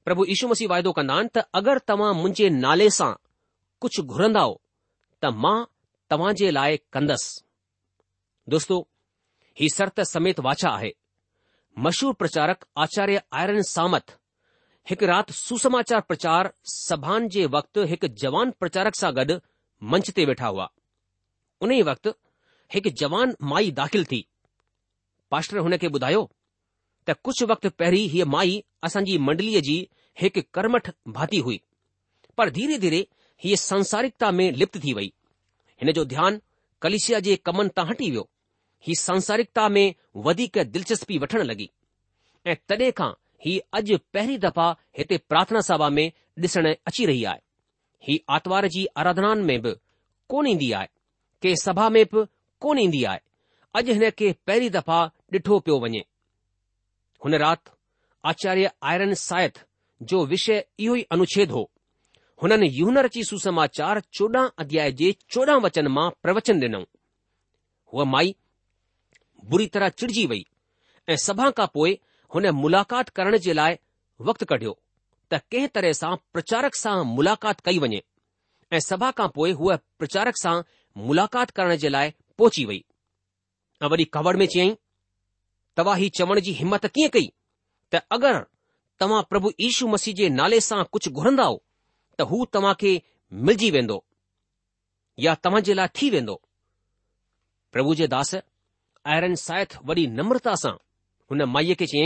پربھ 0.06 0.22
ایشو 0.28 0.48
مسیح 0.50 0.68
وائد 0.70 0.88
کر 0.96 1.38
اگر 1.60 1.80
تعا 1.88 2.12
نالے 2.62 2.90
سا 2.98 3.12
کچھ 3.82 4.00
گُھرند 4.12 4.38
تو 5.22 5.28
تاج 6.18 6.44
لائے 6.58 6.78
کدس 6.94 7.22
دوستو 8.52 8.82
سرت 9.76 10.00
سمیت 10.12 10.40
واچھا 10.44 10.80
ہے 10.82 10.90
مشہور 11.86 12.14
پرچارک 12.20 12.64
آچاریہ 12.84 13.20
آئرن 13.40 13.62
سامت 13.70 14.12
हिकु 14.92 15.06
राति 15.06 15.34
सुसमाचार 15.34 16.00
प्रचार 16.08 16.52
सभान 16.70 17.28
जे 17.34 17.46
वक़्तु 17.56 17.84
हिकु 17.92 18.08
जवान 18.22 18.50
प्रचारक 18.62 18.96
सां 19.02 19.12
गॾु 19.20 19.36
मंच 19.92 20.10
ते 20.18 20.24
वेठा 20.30 20.48
हुआ 20.54 20.66
उन 21.66 21.72
ई 21.76 21.82
वक़्तु 21.90 22.10
हिकु 22.74 22.90
जवान 23.02 23.36
माई 23.52 23.72
दाख़िल 23.78 24.04
थी 24.10 24.20
पाष्ट्र 25.36 25.60
हुन 25.68 25.78
खे 25.84 25.88
ॿुधायो 25.98 26.24
त 27.10 27.16
कुझु 27.28 27.46
वक़्तु 27.52 27.70
पहिरीं 27.82 28.04
हीअ 28.16 28.26
माई 28.34 28.60
असांजी 28.90 29.16
मंडलीअ 29.30 29.62
जी 29.70 29.78
हिकु 30.24 30.42
कर्मठ 30.60 30.90
भाती 31.20 31.40
हुई 31.48 31.60
पर 32.42 32.50
धीरे 32.60 32.78
धीरे 32.86 33.02
हीअ 33.46 33.62
संसारिकता 33.64 34.32
में 34.40 34.46
लिप्त 34.64 34.78
थी 34.88 34.94
वई 35.00 35.10
हिन 35.82 35.94
जो 36.00 36.06
ध्यानु 36.16 36.44
कलिशिया 36.88 37.20
जे 37.30 37.40
कमनि 37.50 37.76
तां 37.80 37.88
हटी 37.94 38.10
वियो 38.16 38.28
हीअ 38.90 39.02
संसारिकता 39.06 39.70
में 39.78 39.86
वधीक 40.30 40.62
दिलचस्पी 40.78 41.24
वठणु 41.26 41.48
लॻी 41.54 41.70
ऐं 42.52 42.58
तॾहिं 42.70 42.92
खां 43.02 43.14
हीउ 43.46 43.60
अॼु 43.78 43.96
पहिरीं 44.14 44.38
दफ़ा 44.44 44.68
हिते 44.98 45.18
प्रार्थना 45.32 45.62
सभा 45.70 45.90
में 45.98 46.08
ॾिसण 46.44 46.68
अची 46.88 47.06
रही 47.06 47.24
आहे 47.32 47.40
हीउ 48.08 48.20
आर्तवार 48.36 48.68
जी 48.76 48.86
आराधना 49.02 49.34
में 49.48 49.62
बि 49.62 49.72
कोन 50.30 50.48
ईंदी 50.48 50.72
आहे 50.80 50.88
कंहिं 51.44 51.56
सभा 51.64 51.88
में 51.96 52.04
बि 52.14 52.26
कोन 52.66 52.80
ईंदी 52.80 53.04
आहे 53.12 53.20
अॼु 53.80 53.94
हिन 53.98 54.10
खे 54.20 54.32
पहिरीं 54.50 54.70
दफ़ा 54.78 55.00
ॾिठो 55.34 55.60
पियो 55.68 55.80
वञे 55.86 56.04
हुन 57.26 57.36
राति 57.46 57.72
आचार्य 58.32 58.72
आयरन 58.92 59.14
साइथ 59.24 59.64
जो 60.12 60.24
विषय 60.34 60.64
इहो 60.86 60.96
ई 60.96 61.02
अनुछेद 61.16 61.52
हो 61.58 61.64
हुननि 62.44 62.68
यूनर 62.80 63.08
जी 63.16 63.24
सुसमाचार 63.30 64.00
चोॾहं 64.18 64.48
अध्याय 64.64 64.92
जे 65.02 65.12
चोॾहं 65.34 65.60
वचन 65.66 65.88
मां 65.98 66.10
प्रवचन 66.24 66.60
डि॒नो 66.60 66.82
हूअ 67.94 68.06
माई 68.14 68.36
बुरी 69.52 69.68
तरह 69.76 69.90
चिड़िजी 70.00 70.26
वई 70.34 70.44
ऐं 71.10 71.18
सभा 71.26 71.50
खां 71.60 71.68
पोइ 71.74 71.98
हुन 72.34 72.46
मुलाक़ात 72.60 73.10
करण 73.18 73.38
जे 73.46 73.54
लाइ 73.60 73.76
वक़्तु 74.28 74.46
कढियो 74.50 74.74
त 75.32 75.38
कंहिं 75.54 75.68
तरह 75.78 75.94
सां 76.02 76.12
प्रचारक 76.36 76.76
सां 76.82 76.96
मुलाक़ात 77.16 77.60
कई 77.68 77.80
वञे 77.84 78.02
ऐं 78.72 78.80
सभा 78.86 79.10
खां 79.18 79.28
पोइ 79.38 79.52
हूअ 79.62 79.76
प्रचारक 80.04 80.38
सां 80.44 80.54
मुलाक़ात 81.10 81.50
करण 81.60 81.76
जे 81.84 81.90
लाइ 81.96 82.12
पहुची 82.42 82.64
वई 82.70 82.80
ऐं 83.84 83.90
वरी 83.94 84.06
कवड़ 84.18 84.36
में 84.38 84.46
चई 84.56 84.72
तव्हां 85.80 85.98
ही 86.04 86.10
चवण 86.20 86.40
जी 86.48 86.52
हिमत 86.62 86.86
कीअं 86.98 87.10
कई 87.18 87.28
त 87.94 88.02
अगरि 88.20 88.42
तव्हां 89.04 89.22
प्रभु 89.34 89.52
यीशू 89.66 89.88
मसीह 89.96 90.16
जे 90.22 90.30
नाले 90.40 90.60
सां 90.70 90.82
कुझु 90.96 91.12
घुरंदा 91.22 91.50
त 92.18 92.30
हू 92.32 92.42
तव्हां 92.58 92.74
खे 92.86 92.94
मिलजी 93.50 93.72
वेंदो 93.78 93.98
या 95.28 95.36
तव्हां 95.50 95.64
जे 95.70 95.74
लाइ 95.82 95.94
थी 96.02 96.10
वेंदो 96.18 96.38
प्रभु 97.78 97.96
जे 98.04 98.08
दास 98.16 98.34
आयरन 99.12 99.36
साइथ 99.48 99.78
वॾी 99.92 100.08
नम्रता 100.22 100.56
सां 100.66 100.74
ان 101.32 101.40
مائی 101.52 101.74
کے 101.82 101.86
چی 101.92 102.02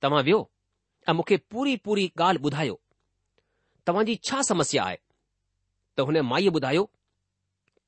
ت 0.00 0.04
من 0.12 1.26
پوری 1.50 1.76
پوری 1.84 2.06
گال 2.18 2.38
بدا 2.44 2.62
تمسیا 3.86 4.84
تو 5.96 6.06
ان 6.08 6.16
مائی 6.30 6.48
بدھا 6.56 6.70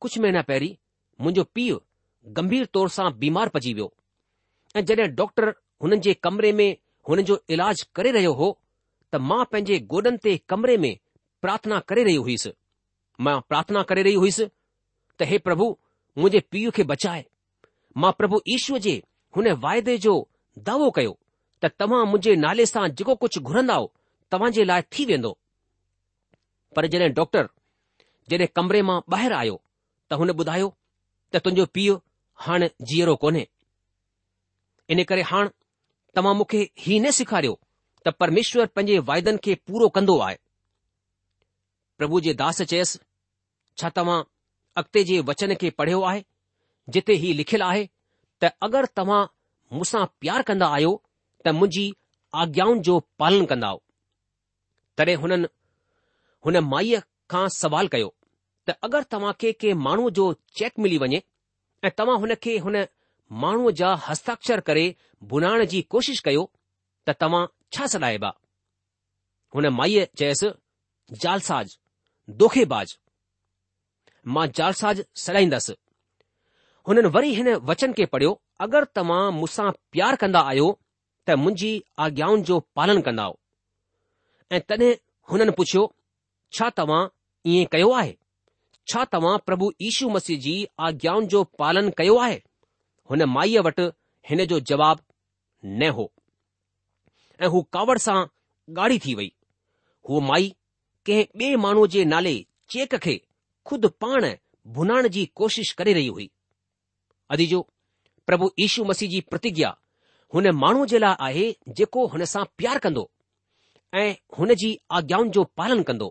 کچھ 0.02 0.18
مہینہ 0.18 0.38
پہر 0.46 0.62
منو 1.24 1.44
پی 1.54 1.68
گمبھیر 2.36 2.64
طور 2.74 2.88
سے 2.96 3.02
بیمار 3.22 3.48
پجی 3.54 3.72
وی 3.76 4.82
جد 4.88 5.00
ڈاكٹر 5.16 5.48
ان 5.82 6.00
كمرے 6.24 6.52
میں 6.58 6.70
انجو 7.08 7.34
الاج 7.52 7.84
كے 7.96 8.12
رہے 8.12 8.24
ہوے 8.40 9.78
گوڈن 9.90 10.16
كمرے 10.50 10.76
میں 10.82 10.94
پرارتھنا 11.42 11.80
کری 11.88 12.04
رہی 12.04 12.16
ہوئس 12.16 12.46
میں 13.24 13.34
پرارتھنا 13.48 13.82
کر 13.88 13.96
رہی 14.04 14.14
ہوئس 14.16 14.40
تی 15.18 15.38
پربھوے 15.44 16.40
پیو 16.50 16.70
كے 16.76 16.84
بچائے 16.92 17.22
میں 18.00 18.12
پربھ 18.18 18.34
ایشور 18.44 18.78
كے 18.84 19.00
हुन 19.36 19.48
वाइदे 19.62 19.96
जो 20.04 20.12
दावो 20.68 20.90
कयो 20.98 21.12
त 21.62 21.68
तव्हां 21.80 22.04
मुंहिंजे 22.10 22.34
नाले 22.44 22.64
सां 22.70 22.86
जेको 23.00 23.14
कुझु 23.24 23.40
घुरंदा 23.50 23.76
तव्हां 24.34 24.50
जे 24.56 24.64
लाइ 24.70 24.82
थी 24.96 25.04
वेंदो 25.10 25.30
पर 26.78 26.86
जॾहिं 26.94 27.12
डॉक्टर 27.18 27.48
जॾहिं 28.34 28.46
कमरे 28.60 28.82
मां 28.90 28.98
ॿाहिरि 29.14 29.34
आयो 29.42 29.56
त 30.10 30.20
हुन 30.22 30.30
ॿुधायो 30.40 30.68
त 31.32 31.42
तुंहिंजो 31.46 31.66
पीउ 31.76 31.98
हाणे 32.46 32.70
जीअरो 32.92 33.14
कोन्हे 33.24 33.44
इन 34.94 35.02
करे 35.10 35.22
हाणे 35.30 35.50
तव्हां 36.16 36.34
मूंखे 36.40 36.60
हीउ 36.86 37.00
न 37.04 37.10
सेखारियो 37.20 37.54
त 38.04 38.14
परमेश्वर 38.22 38.66
पंहिंजे 38.76 38.98
वाइदनि 39.10 39.42
खे 39.44 39.54
पूरो 39.66 39.88
कंदो 39.98 40.18
आहे 40.26 40.36
प्रभु 42.00 42.20
जे 42.28 42.32
दास 42.42 42.62
चयसि 42.72 43.02
छा 43.80 43.88
तव्हां 44.00 44.18
अॻिते 44.82 45.04
जे 45.12 45.20
वचन 45.30 45.54
खे 45.62 45.70
पढ़ियो 45.82 46.02
आहे 46.10 46.24
जिथे 46.94 47.14
हीउ 47.24 47.34
लिखियलु 47.42 47.64
आहे 47.72 47.88
त 48.44 48.48
अगरि 48.66 48.86
तव्हां 48.98 49.24
मूंसां 49.76 50.04
प्यार 50.22 50.42
कंदा 50.50 50.66
आहियो 50.76 50.90
त 51.44 51.48
मुंहिंजी 51.60 51.84
आज्ञाउनि 52.42 52.80
जो 52.88 52.94
पालन 53.22 53.44
कंदा 53.50 53.72
तॾहिं 55.00 55.16
हुननि 55.24 55.48
हुन 56.46 56.58
माईअ 56.72 57.00
खां 57.34 57.44
सवाल 57.56 57.88
कयो 57.94 58.08
त 58.68 58.76
अगरि 58.88 59.08
तव्हां 59.14 59.32
खे 59.42 59.52
के 59.62 59.74
माण्हूअ 59.86 60.10
जो 60.18 60.26
चेक 60.60 60.78
मिली 60.86 60.98
वञे 61.04 61.22
ऐं 61.84 61.90
तव्हां 61.98 62.18
हुन 62.24 62.34
खे 62.46 62.54
हुन 62.66 62.80
माण्हूअ 63.44 63.74
जा 63.80 63.90
हस्ताक्षर 64.06 64.60
करे 64.70 64.86
भुनाइण 65.34 65.64
जी 65.74 65.82
कोशिश 65.94 66.20
कयो 66.30 66.46
त 67.06 67.16
तव्हां 67.24 67.44
छा 67.74 67.86
सॾाइबा 67.96 68.32
हुन 69.56 69.68
माईअ 69.80 70.06
चयसि 70.22 70.50
जालसाज़ 71.26 71.78
दोखेबाज 72.40 72.98
मां 74.34 74.46
जालसाज़ 74.60 75.00
सॾाईंदसि 75.26 75.74
हुननि 76.88 77.08
वरी 77.14 77.30
हिन 77.36 77.48
वचन 77.70 77.92
खे 77.96 78.04
पढ़ियो 78.12 78.30
अगरि 78.66 78.86
तव्हां 78.98 79.24
मूंसां 79.38 79.70
प्यार 79.94 80.16
कंदा 80.22 80.40
आहियो 80.50 80.68
त 81.26 81.36
मुंहिंजी 81.42 81.72
आज्ञाउनि 82.06 82.42
जो 82.50 82.58
पालन 82.78 83.00
कंदा 83.08 83.26
ऐं 84.56 84.60
तॾहिं 84.70 84.90
हुननि 85.30 85.50
पुछियो 85.58 85.82
छा 86.58 86.68
तव्हां 86.80 87.02
ईअं 87.54 87.66
कयो 87.74 87.90
आहे 88.02 88.14
छा 88.92 89.04
तव्हां 89.14 89.36
प्रभु 89.48 89.68
यीशू 89.86 90.08
मसीह 90.16 90.40
जी 90.46 90.54
आज्ञाउनि 90.88 91.26
जो 91.34 91.42
पालन 91.64 91.90
कयो 92.00 92.16
आहे 92.28 92.40
हुन 93.10 93.24
माईअ 93.34 93.64
वटि 93.68 93.86
हिन 94.30 94.44
जो 94.52 94.60
जवाब 94.72 94.98
न 95.78 95.90
हो 95.98 96.04
ऐं 97.42 97.50
हू 97.54 97.60
कावड़ 97.78 97.98
सां 98.08 98.18
गाड़ी 98.82 98.98
थी 99.06 99.14
वई 99.20 99.30
हू 100.08 100.20
माई 100.32 100.48
कंहिं 101.06 101.46
ॿिए 101.52 101.56
माण्हूअ 101.66 101.86
जे 101.92 102.04
नाले 102.14 102.34
चेक 102.72 102.94
खे 103.04 103.14
खुद 103.68 103.86
पाण 104.04 104.32
भुनाइण 104.78 105.08
जी 105.16 105.24
कोशिश 105.40 105.70
करे 105.78 105.92
रही 105.98 106.06
हुई 106.18 106.30
अदीजो 107.34 107.60
प्रभु 108.26 108.46
ईशू 108.64 108.84
मसीह 108.84 109.08
जी 109.10 109.20
प्रतिज्ञा 109.32 109.68
हुन 110.34 110.46
माण्हूअ 110.62 110.86
जे 110.92 110.98
लाइ 111.02 111.14
आहे 111.26 111.44
जेको 111.78 112.06
हुन 112.14 112.24
सां 112.32 112.44
प्यार 112.60 112.78
कंदो 112.86 113.04
ऐं 114.02 114.10
हुन 114.38 114.54
जी 114.62 114.70
आज्ञाउनि 114.98 115.30
जो 115.36 115.44
पालन 115.60 115.82
कंदो 115.90 116.08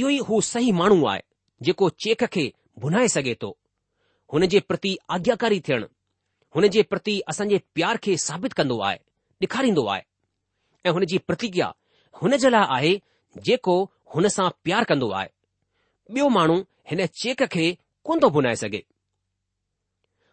इहो 0.00 0.08
ई 0.08 0.18
हू 0.28 0.40
सही 0.52 0.72
माण्हू 0.80 1.06
आहे 1.12 1.22
जेको 1.68 1.88
चेख 2.04 2.24
खे 2.36 2.44
भुनाए 2.84 3.08
सघे 3.16 3.34
थो 3.42 3.50
हुन 4.32 4.46
जे 4.54 4.60
प्रति 4.70 4.94
आज्ञाकारी 5.16 5.60
थियण 5.68 5.84
हुन 6.56 6.66
जे 6.76 6.82
प्रति 6.92 7.18
असांजे 7.34 7.58
प्यार 7.76 7.96
खे 8.08 8.16
साबित 8.28 8.52
कंदो 8.62 8.78
आहे 8.90 8.98
ॾेखारींदो 9.46 9.82
आहे 9.94 10.02
ऐं 10.88 10.92
हुन 10.98 11.04
जी 11.10 11.18
प्रतिज्ञा 11.30 11.66
हुन 12.20 12.36
जे 12.44 12.50
लाइ 12.50 12.64
आहे 12.76 12.92
जेको 13.48 13.74
हुन 14.14 14.28
सां 14.36 14.48
प्यार 14.66 14.84
कंदो 14.92 15.10
आहे 15.20 15.28
ॿियो 16.14 16.28
माण्हू 16.36 16.56
हिन 16.90 17.04
चेक 17.22 17.42
खे 17.54 17.66
कोन 18.08 18.20
थो 18.24 18.28
भुनाए 18.36 18.56
सघे 18.62 18.82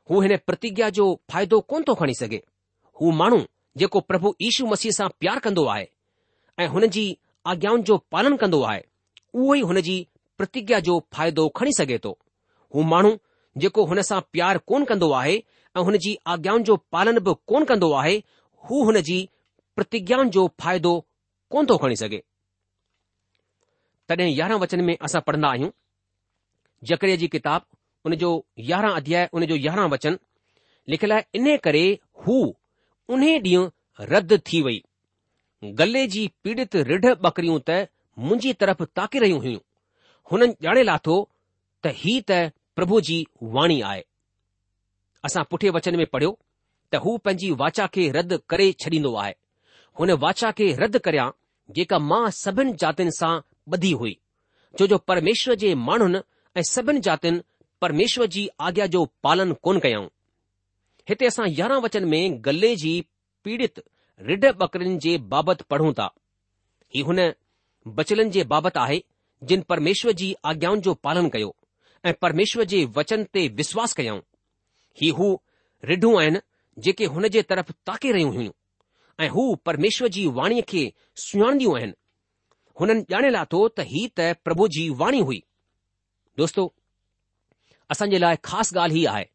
हू 0.10 0.20
हिन 0.22 0.38
प्रतिज्ञा 0.48 0.89
जो 0.98 1.06
फ़ाइदो 1.32 1.60
कोन 1.72 1.84
थो 1.88 1.94
खणी 2.02 2.13
सघे 2.20 2.41
हू 3.02 3.12
माण्हू 3.22 3.39
जेको 3.82 4.00
प्रभु 4.10 4.34
यीशू 4.41 4.65
मसीह 4.68 4.91
सां 4.98 5.08
प्यार 5.20 5.39
कंदो 5.46 5.65
आहे 5.76 5.88
ऐं 6.63 6.68
हुन 6.74 6.88
जी 6.96 7.06
आज्ञाउनि 7.54 7.84
जो 7.89 7.98
पालन 8.15 8.36
कंदो 8.44 8.62
आहे 8.72 8.84
उहो 9.36 9.56
ई 9.56 9.62
हुन 9.72 9.82
जी 9.88 9.96
प्रतिज्ञा 10.38 10.80
जो 10.89 11.00
फ़ाइदो 11.13 11.48
खणी 11.60 11.74
सघे 11.78 11.98
थो 12.04 12.12
हू 12.76 12.84
माण्हू 12.91 13.12
जेको 13.63 13.86
हुन 13.91 14.02
सां 14.10 14.20
प्यार 14.36 14.58
कोन 14.72 14.86
कंदो 14.91 15.12
आहे 15.22 15.36
ऐं 15.78 15.82
हुन 15.89 15.98
जी 16.06 16.18
आज्ञाउनि 16.34 16.63
जो 16.70 16.76
पालन 16.98 17.20
बि 17.28 17.34
कोन 17.52 17.65
कंदो 17.72 17.91
आहे 18.02 18.15
हू 18.70 18.84
हुन 18.89 19.02
जी 19.10 19.18
प्रतिज्ञाउनि 19.76 20.30
जो 20.38 20.48
फ़ाइदो 20.62 20.94
कोन 21.56 21.65
थो 21.72 21.78
खणी 21.86 21.96
सघे 22.04 22.22
तॾहिं 24.10 24.36
यारहं 24.36 24.60
वचन 24.65 24.84
में 24.89 24.96
असां 25.10 25.22
पढ़ंदा 25.28 25.50
आहियूं 25.52 25.70
जकरे 26.91 27.18
जी 27.22 27.28
किताब 27.36 27.65
जो 28.13 28.46
यारहं 28.60 28.94
अध्याय 28.96 29.30
जो 29.50 29.56
यारहं 29.56 29.89
वचन 29.89 30.15
लिखियलु 30.89 31.13
आहे 31.15 31.24
इन 31.38 31.58
करे 31.63 31.84
हू 32.28 32.39
उन 33.13 33.24
ॾींहुं 33.44 33.68
रद्द 34.15 34.34
थी 34.48 34.62
वई 34.65 34.80
गल्ले 35.80 36.06
जी 36.13 36.28
पीड़ित 36.44 36.76
रिढ़ 36.89 37.13
बकरियूं 37.22 37.60
त 37.70 37.78
मुंहिंजी 38.20 38.54
तरफ़ 38.62 38.84
ताके 38.96 39.20
रही 39.20 39.32
हुयूं 39.44 39.60
हुननि 40.32 40.56
ॼाणे 40.65 40.84
लाथो 40.84 41.18
त 41.84 41.88
ही 42.02 42.20
त 42.30 42.39
प्रभु 42.76 43.00
जी 43.08 43.18
वाणी 43.58 43.82
आहे 43.91 44.02
असां 45.26 45.44
पुठे 45.50 45.70
वचन 45.78 45.96
में 45.98 46.06
पढ़ियो 46.13 46.32
त 46.91 46.96
हू 47.06 47.18
पंहिंजी 47.26 47.52
वाचा 47.62 47.88
खे 47.94 48.10
रद्द 48.18 48.38
करे 48.50 48.72
छॾींदो 48.84 49.13
आहे 49.24 49.34
हुन 50.00 50.12
वाचा 50.26 50.52
खे 50.58 50.72
रद्द 50.84 50.98
करियां 51.08 51.30
जेका 51.76 52.00
मां 52.12 52.24
सभिनि 52.44 52.74
जातियुनि 52.84 53.12
सां 53.20 53.34
ॿधी 53.76 53.91
हुई 54.02 54.18
छो 54.80 54.88
जो 54.94 54.98
परमेश्वर 55.12 55.56
जे 55.65 55.74
माण्हुनि 55.89 56.20
ऐं 56.60 56.63
सभिनि 56.72 57.00
जातियुनि 57.10 57.41
परमेश्वर 57.86 58.28
जी 58.34 58.41
आज्ञा 58.67 58.86
जो 58.93 59.00
पालन 59.24 59.52
कोन 59.63 59.80
कयाऊं 59.80 60.06
हिते 61.10 61.26
असां 61.28 61.45
यारहं 61.58 61.82
वचन 61.86 62.06
में 62.13 62.39
गल्ले 62.45 62.69
जी 62.84 62.93
पीड़ित 63.45 63.82
रिढ 64.30 64.45
बकरियुनि 64.62 64.95
जे 65.06 65.17
बाबति 65.34 65.63
पढ़ूं 65.74 65.91
था 66.00 66.08
ही 66.95 67.02
हुन 67.10 67.19
बचलन 68.00 68.30
जे 68.38 68.43
बाबति 68.54 68.80
आहे 68.86 68.98
जिन 69.52 69.62
परमेश्वर 69.74 70.12
जी 70.21 70.30
आज्ञाउनि 70.52 70.82
जो 70.88 70.93
पालन 71.08 71.30
कयो 71.36 71.54
ऐं 72.10 72.13
परमेश्वर 72.26 72.63
जे 72.74 72.80
वचन 72.98 73.24
ते 73.36 73.48
विश्वास 73.60 73.93
कयाऊं 74.00 74.21
ही 75.02 75.10
हू 75.19 75.28
रिढूं 75.91 76.15
आहिनि 76.21 76.39
जेके 76.88 77.06
हुन 77.17 77.28
जे 77.38 77.41
तरफ़ 77.52 77.71
ताके 77.89 78.12
रहियूं 78.17 78.34
हुयूं 78.39 78.56
ऐं 79.26 79.30
हू 79.36 79.43
परमेश्वर 79.69 80.10
जी 80.17 80.26
वाणीअ 80.39 80.63
खे 80.74 80.82
सुञाणंदियूं 81.28 81.76
आहिनि 81.80 81.93
हुननि 82.82 83.06
ॼाणे 83.13 83.30
लाथो 83.39 83.62
त 83.78 83.88
ही 83.93 84.08
त 84.19 84.32
प्रभु 84.48 84.67
जी 84.78 84.88
वाणी 85.04 85.21
हुई 85.30 85.41
दोस्तो 86.43 86.67
असांजे 87.91 88.19
लाइ 88.21 88.36
ख़ासि 88.43 88.76
ॻाल्हि 88.80 89.02
ई 89.02 89.06
आहे 89.15 89.26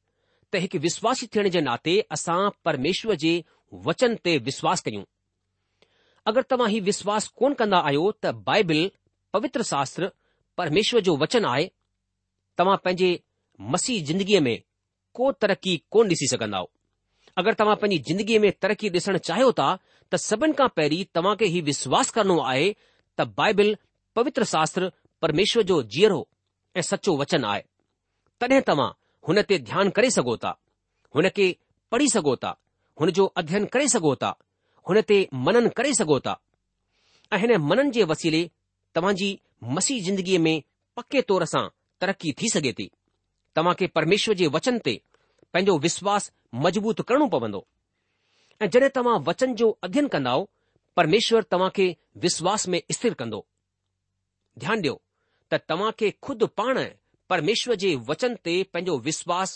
त 0.53 0.57
हिकु 0.63 0.79
विश्वासी 0.83 1.27
थियण 1.35 1.49
जे 1.55 1.61
नाते 1.65 1.93
असां 2.15 2.39
परमेश्वर 2.67 3.15
जे 3.25 3.33
वचन 3.87 4.15
ते 4.25 4.37
विश्वासु 4.49 4.83
कयूं 4.91 5.05
अगरि 6.31 6.43
तव्हां 6.51 6.69
हीउ 6.73 6.83
विश्वासु 6.91 7.29
कोन 7.39 7.53
कंदा 7.61 7.79
आहियो 7.91 8.09
ताइबिल 8.27 8.81
पवित्र 9.37 9.63
शास्त्र 9.73 10.09
परमेश्वर 10.61 11.01
जो 11.09 11.13
वचन 11.23 11.45
आहे 11.53 11.69
तव्हां 12.59 12.77
पंहिंजे 12.85 13.11
मसीह 13.75 14.03
ज़िंदगीअ 14.09 14.41
में 14.47 14.57
को 15.19 15.31
तरक़ी 15.43 15.77
कोन 15.95 16.09
ॾिसी 16.15 16.27
सघंदा 16.33 16.63
अगरि 17.41 17.55
तव्हां 17.63 17.77
पंहिंजी 17.85 18.03
ज़िंदगीअ 18.13 18.41
में 18.45 18.51
तरक़ी 18.65 18.89
ॾिसणु 18.99 19.19
चाहियो 19.29 19.53
था 19.63 19.69
त 20.13 20.21
सभिनि 20.29 20.57
खां 20.63 20.69
पहिरीं 20.81 21.05
तव्हां 21.19 21.35
खे 21.43 21.47
हीउ 21.55 21.65
विश्वास 21.71 22.11
करणो 22.19 22.39
आहे 22.51 22.67
त 23.19 23.29
बाइबिल 23.41 23.73
पवित्र 24.19 24.45
शास्त्र 24.55 24.89
परमेश्वर 25.27 25.63
जो 25.73 25.81
जीअरो 25.95 26.21
ऐं 26.77 26.83
सचो 26.95 27.17
वचन 27.25 27.45
आहे 27.53 27.63
तॾहिं 28.41 28.61
तव्हां 28.69 28.89
हुन 29.29 29.39
ते 29.49 29.57
ध्यानु 29.69 29.91
करे 29.97 30.11
सघो 30.11 30.37
था 30.43 30.51
हुन 31.15 31.29
खे 31.37 31.47
पढ़ी 31.93 32.09
सघो 32.09 32.35
था 32.45 32.53
हुन 33.01 33.11
जो 33.19 33.25
अध्ययन 33.41 33.65
करे 33.75 33.89
सघो 33.95 34.15
था 34.23 34.31
हुन 34.89 35.01
ते 35.11 35.19
मनन 35.47 35.69
करे 35.79 35.93
सघो 35.99 36.19
था 36.27 36.35
ऐं 37.33 37.39
हिन 37.43 37.57
मनन 37.71 37.91
जे 37.97 38.05
वसीले 38.13 38.41
तव्हांजी 38.95 39.29
मसीह 39.77 40.03
जिंदगीअ 40.05 40.41
में 40.47 40.57
पके 40.97 41.23
तौर 41.31 41.45
सां 41.53 41.63
तरक़ी 42.01 42.33
थी 42.41 42.49
सघे 42.55 42.73
थी 42.79 42.91
तव्हां 43.57 43.75
खे 43.81 43.87
परमेश्वर 43.99 44.35
जे 44.43 44.47
वचन 44.57 44.79
ते 44.87 44.95
पंहिंजो 45.53 45.77
विश्वास 45.87 46.33
मज़बूत 46.65 47.01
करणो 47.09 47.27
पवंदो 47.37 47.65
ऐं 48.63 48.69
जॾहिं 48.77 48.89
तव्हां 48.97 49.19
वचन 49.29 49.55
जो 49.61 49.69
अध्यन 49.89 50.09
कंदा 50.17 50.35
परमेश्वर 50.97 51.43
तव्हां 51.53 51.71
खे 51.77 51.87
विश्वास 52.27 52.67
में 52.75 52.81
स्थिर 52.99 53.15
कंदो 53.23 53.45
ध्यानु 54.65 54.81
ॾियो 54.83 54.95
त 55.53 55.61
तव्हां 55.69 55.91
खे 56.01 56.11
खुदि 56.27 56.47
पाण 56.61 56.85
परमेश्वर 57.31 57.75
जे 57.83 57.91
वचन 58.09 58.35
ते 58.45 58.55
पंहिंजो 58.75 58.97
विश्वास 59.09 59.51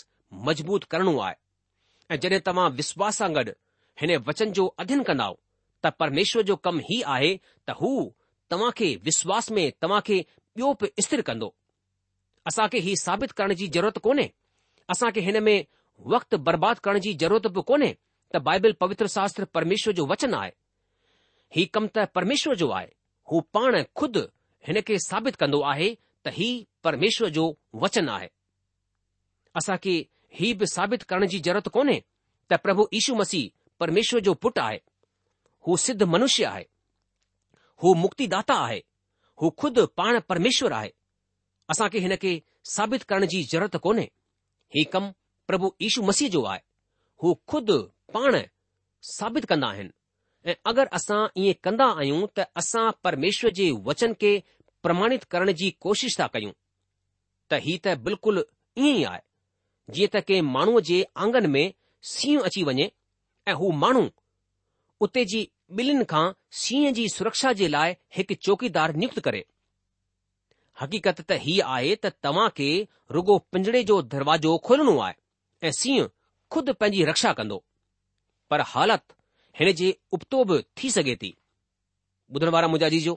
मज़बूत 0.47 0.83
करणो 0.91 1.17
आहे 1.25 1.35
ऐं 2.13 2.19
जॾहिं 2.23 2.39
तव्हां 2.45 2.69
विश्वास 2.75 3.17
सां 3.21 3.27
गॾु 3.35 3.51
हिन 4.01 4.15
वचन 4.27 4.51
जो 4.59 4.65
अध्यन 4.83 5.01
कंदव 5.09 5.33
त 5.83 5.87
परमेश्वर 6.01 6.41
जो 6.49 6.55
कमु 6.67 6.81
ई 6.97 7.01
आहे 7.15 7.31
त 7.37 7.69
हू 7.79 7.91
तव्हां 8.51 8.69
खे 8.77 8.87
विश्वास 9.09 9.51
में 9.57 9.65
तव्हां 9.81 9.99
खे 10.09 10.19
ॿियो 10.57 10.71
बि 10.81 10.89
स्थिर 11.07 11.21
कंदो 11.29 11.49
असां 12.51 12.67
खे 12.73 12.79
हीउ 12.87 13.01
साबित 13.03 13.31
करण 13.41 13.53
जी 13.61 13.67
ज़रूरत 13.75 13.97
कोन्हे 14.07 14.27
असां 14.95 15.09
खे 15.17 15.21
हिन 15.27 15.41
में 15.47 15.57
वक़्तु 16.15 16.37
बर्बादु 16.47 16.85
करण 16.87 16.99
जी 17.07 17.13
ज़रूरत 17.25 17.47
बि 17.59 17.63
कोन्हे 17.73 17.91
त 18.35 18.41
बाइबल 18.47 18.75
पवित्र 18.85 19.07
शास्त्र 19.17 19.45
परमेश्वर 19.57 19.97
जो 19.99 20.05
वचन 20.13 20.33
आहे 20.41 20.53
हीउ 21.57 21.73
कमु 21.79 21.91
त 21.97 22.07
परमेश्वर 22.19 22.55
जो 22.63 22.69
आहे 22.79 22.89
हू 23.31 23.43
पाण 23.59 23.81
ख़ुदि 23.99 24.25
हिन 24.69 24.81
खे 24.89 24.99
साबित 25.09 25.41
कंदो 25.43 25.61
आहे 25.73 25.89
त 26.25 26.31
ही 26.37 26.49
परमेश्वर 26.85 27.29
जो 27.35 27.43
वचन 27.83 28.09
आहे 28.15 28.27
असां 29.59 29.75
खे 29.85 29.93
हीउ 30.39 30.55
बि 30.59 30.65
साबित 30.75 31.03
करण 31.09 31.25
जी 31.31 31.37
ज़रूरत 31.47 31.67
कोन्हे 31.75 31.99
त 32.51 32.57
प्रभु 32.65 32.83
यीशु 32.95 33.15
मसीह 33.21 33.47
परमेश्वर 33.83 34.19
जो 34.27 34.33
पुटु 34.45 34.61
आहे 34.63 34.77
हू 35.67 35.75
सिद्ध 35.85 36.03
मनुष्य 36.15 36.45
आहे 36.49 36.63
हू 37.83 37.93
मुक्तिदाता 38.01 38.53
दाता 38.57 38.65
आहे 38.65 38.79
हू 39.41 39.49
खु़द 39.61 39.79
पाण 39.99 40.19
परमेश्वर 40.31 40.73
आहे 40.79 40.89
असां 41.73 41.87
खे 41.93 41.99
हिन 42.05 42.15
खे 42.23 42.33
साबित 42.73 43.03
करण 43.11 43.25
जी 43.33 43.41
ज़रूरत 43.53 43.77
कोन्हे 43.85 44.05
ही 44.77 44.83
कमु 44.95 45.09
प्रभु 45.49 45.71
यीशु 45.85 46.03
मसीह 46.09 46.29
जो 46.35 46.43
आहे 46.51 46.59
हू 47.23 47.33
खुदि 47.51 47.79
पाण 48.17 48.37
साबित 49.15 49.45
कंदा 49.53 49.67
आहिनि 49.73 50.49
ऐं 50.51 50.55
अगरि 50.71 50.93
असां 50.99 51.19
इएं 51.41 51.53
कंदा 51.65 51.87
आहियूं 51.97 52.21
त 52.37 52.45
असां 52.63 52.85
परमेश्वर 53.07 53.51
जे 53.61 53.67
वचन 53.89 54.13
खे 54.21 54.31
प्रमाणित 54.85 55.23
करण 55.33 55.51
जी 55.61 55.69
कोशिश 55.87 56.19
था 56.21 56.27
कयूं 56.35 56.51
त 57.49 57.57
हीउ 57.65 57.77
त 57.85 57.97
बिल्कुलु 58.05 58.41
ईअं 58.85 58.95
ई 58.99 59.03
आहे 59.09 59.21
जीअं 59.93 60.11
त 60.13 60.23
कंहिं 60.27 60.45
माण्हूअ 60.55 60.81
जे 60.89 60.97
आंगन 61.23 61.45
में 61.55 61.65
सींहं 62.13 62.41
अची 62.49 62.61
वञे 62.69 62.87
ऐं 63.49 63.53
हू 63.59 63.67
माण्हू 63.83 64.05
उते 65.07 65.23
जी 65.31 65.41
ॿिलिन 65.79 66.03
खां 66.11 66.25
सींहं 66.63 66.93
जी 66.97 67.07
सुरक्षा 67.17 67.51
जे 67.61 67.67
लाइ 67.75 67.93
हिकु 68.17 68.33
चौकीदार 68.45 68.95
नियुक्त 69.01 69.19
करे 69.27 69.43
हक़ीक़त 70.81 71.21
त 71.29 71.39
हीअ 71.45 71.67
आहे 71.77 71.95
त 72.05 72.13
तव्हां 72.25 72.47
खे 72.57 72.69
रुगो 73.17 73.37
पिंजड़े 73.51 73.83
जो 73.91 74.01
दरवाजो 74.13 74.57
खोलणो 74.67 74.97
आहे 75.07 75.15
ऐं 75.67 75.71
सीह 75.81 76.07
खुद 76.51 76.69
पंहिंजी 76.79 77.03
रक्षा 77.11 77.31
कंदो 77.39 77.57
पर 78.49 78.61
हालत 78.73 79.03
हिन 79.59 79.71
जे 79.81 79.93
उपतो 80.17 80.43
बि 80.51 80.57
थी 80.77 80.89
सघे 80.97 81.15
थी 81.23 81.31
ॿुधण 82.35 82.49
वारा 82.55 82.67
मुंहिंजा 82.73 82.89
जीजो 82.95 83.13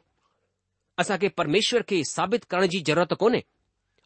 असांखे 1.03 1.29
परमेश्वर 1.41 1.83
खे 1.89 2.03
साबित 2.15 2.45
करण 2.53 2.67
जी 2.75 2.81
ज़रूरत 2.87 3.13
कोन्हे 3.23 3.43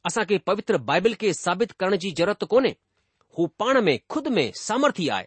असां 0.06 0.24
खे 0.30 0.36
पवित्र 0.48 0.78
बाइबिल 0.90 1.14
खे 1.20 1.32
साबित 1.40 1.72
करण 1.80 1.96
जी 2.02 2.10
ज़रूरत 2.18 2.44
कोन्हे 2.52 2.74
हू 3.38 3.46
पाण 3.62 3.80
में 3.88 3.98
खुद 4.10 4.28
में 4.38 4.46
सामर्थ्य 4.60 5.10
आहे 5.16 5.26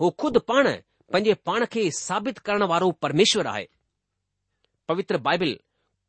हो 0.00 0.10
खुद 0.22 0.38
पाण 0.50 0.66
पंहिंजे 1.12 1.34
पाण 1.48 1.64
खे 1.74 1.84
साबित 2.00 2.38
करण 2.48 2.62
वारो 2.72 2.90
परमेश्वर 3.04 3.46
आहे 3.52 3.66
पवित्र 4.88 5.18
बाइबिल 5.28 5.58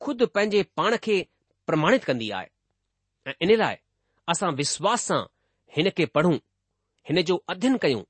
खुद 0.06 0.24
पंहिंजे 0.36 0.64
पाण 0.78 0.96
खे 1.04 1.16
प्रमाणित 1.68 2.04
कंदी 2.10 2.30
आहे 2.40 2.50
ऐं 3.28 3.34
इन 3.46 3.58
लाइ 3.60 3.76
असां 4.34 4.52
विश्वास 4.56 5.06
सां 5.12 5.22
हिन 5.76 5.90
खे 5.98 6.06
पढ़ूं 6.18 6.36
हिन 7.10 7.22
जो 7.32 7.42
अध्यन 7.54 7.78
कयूं 7.86 8.04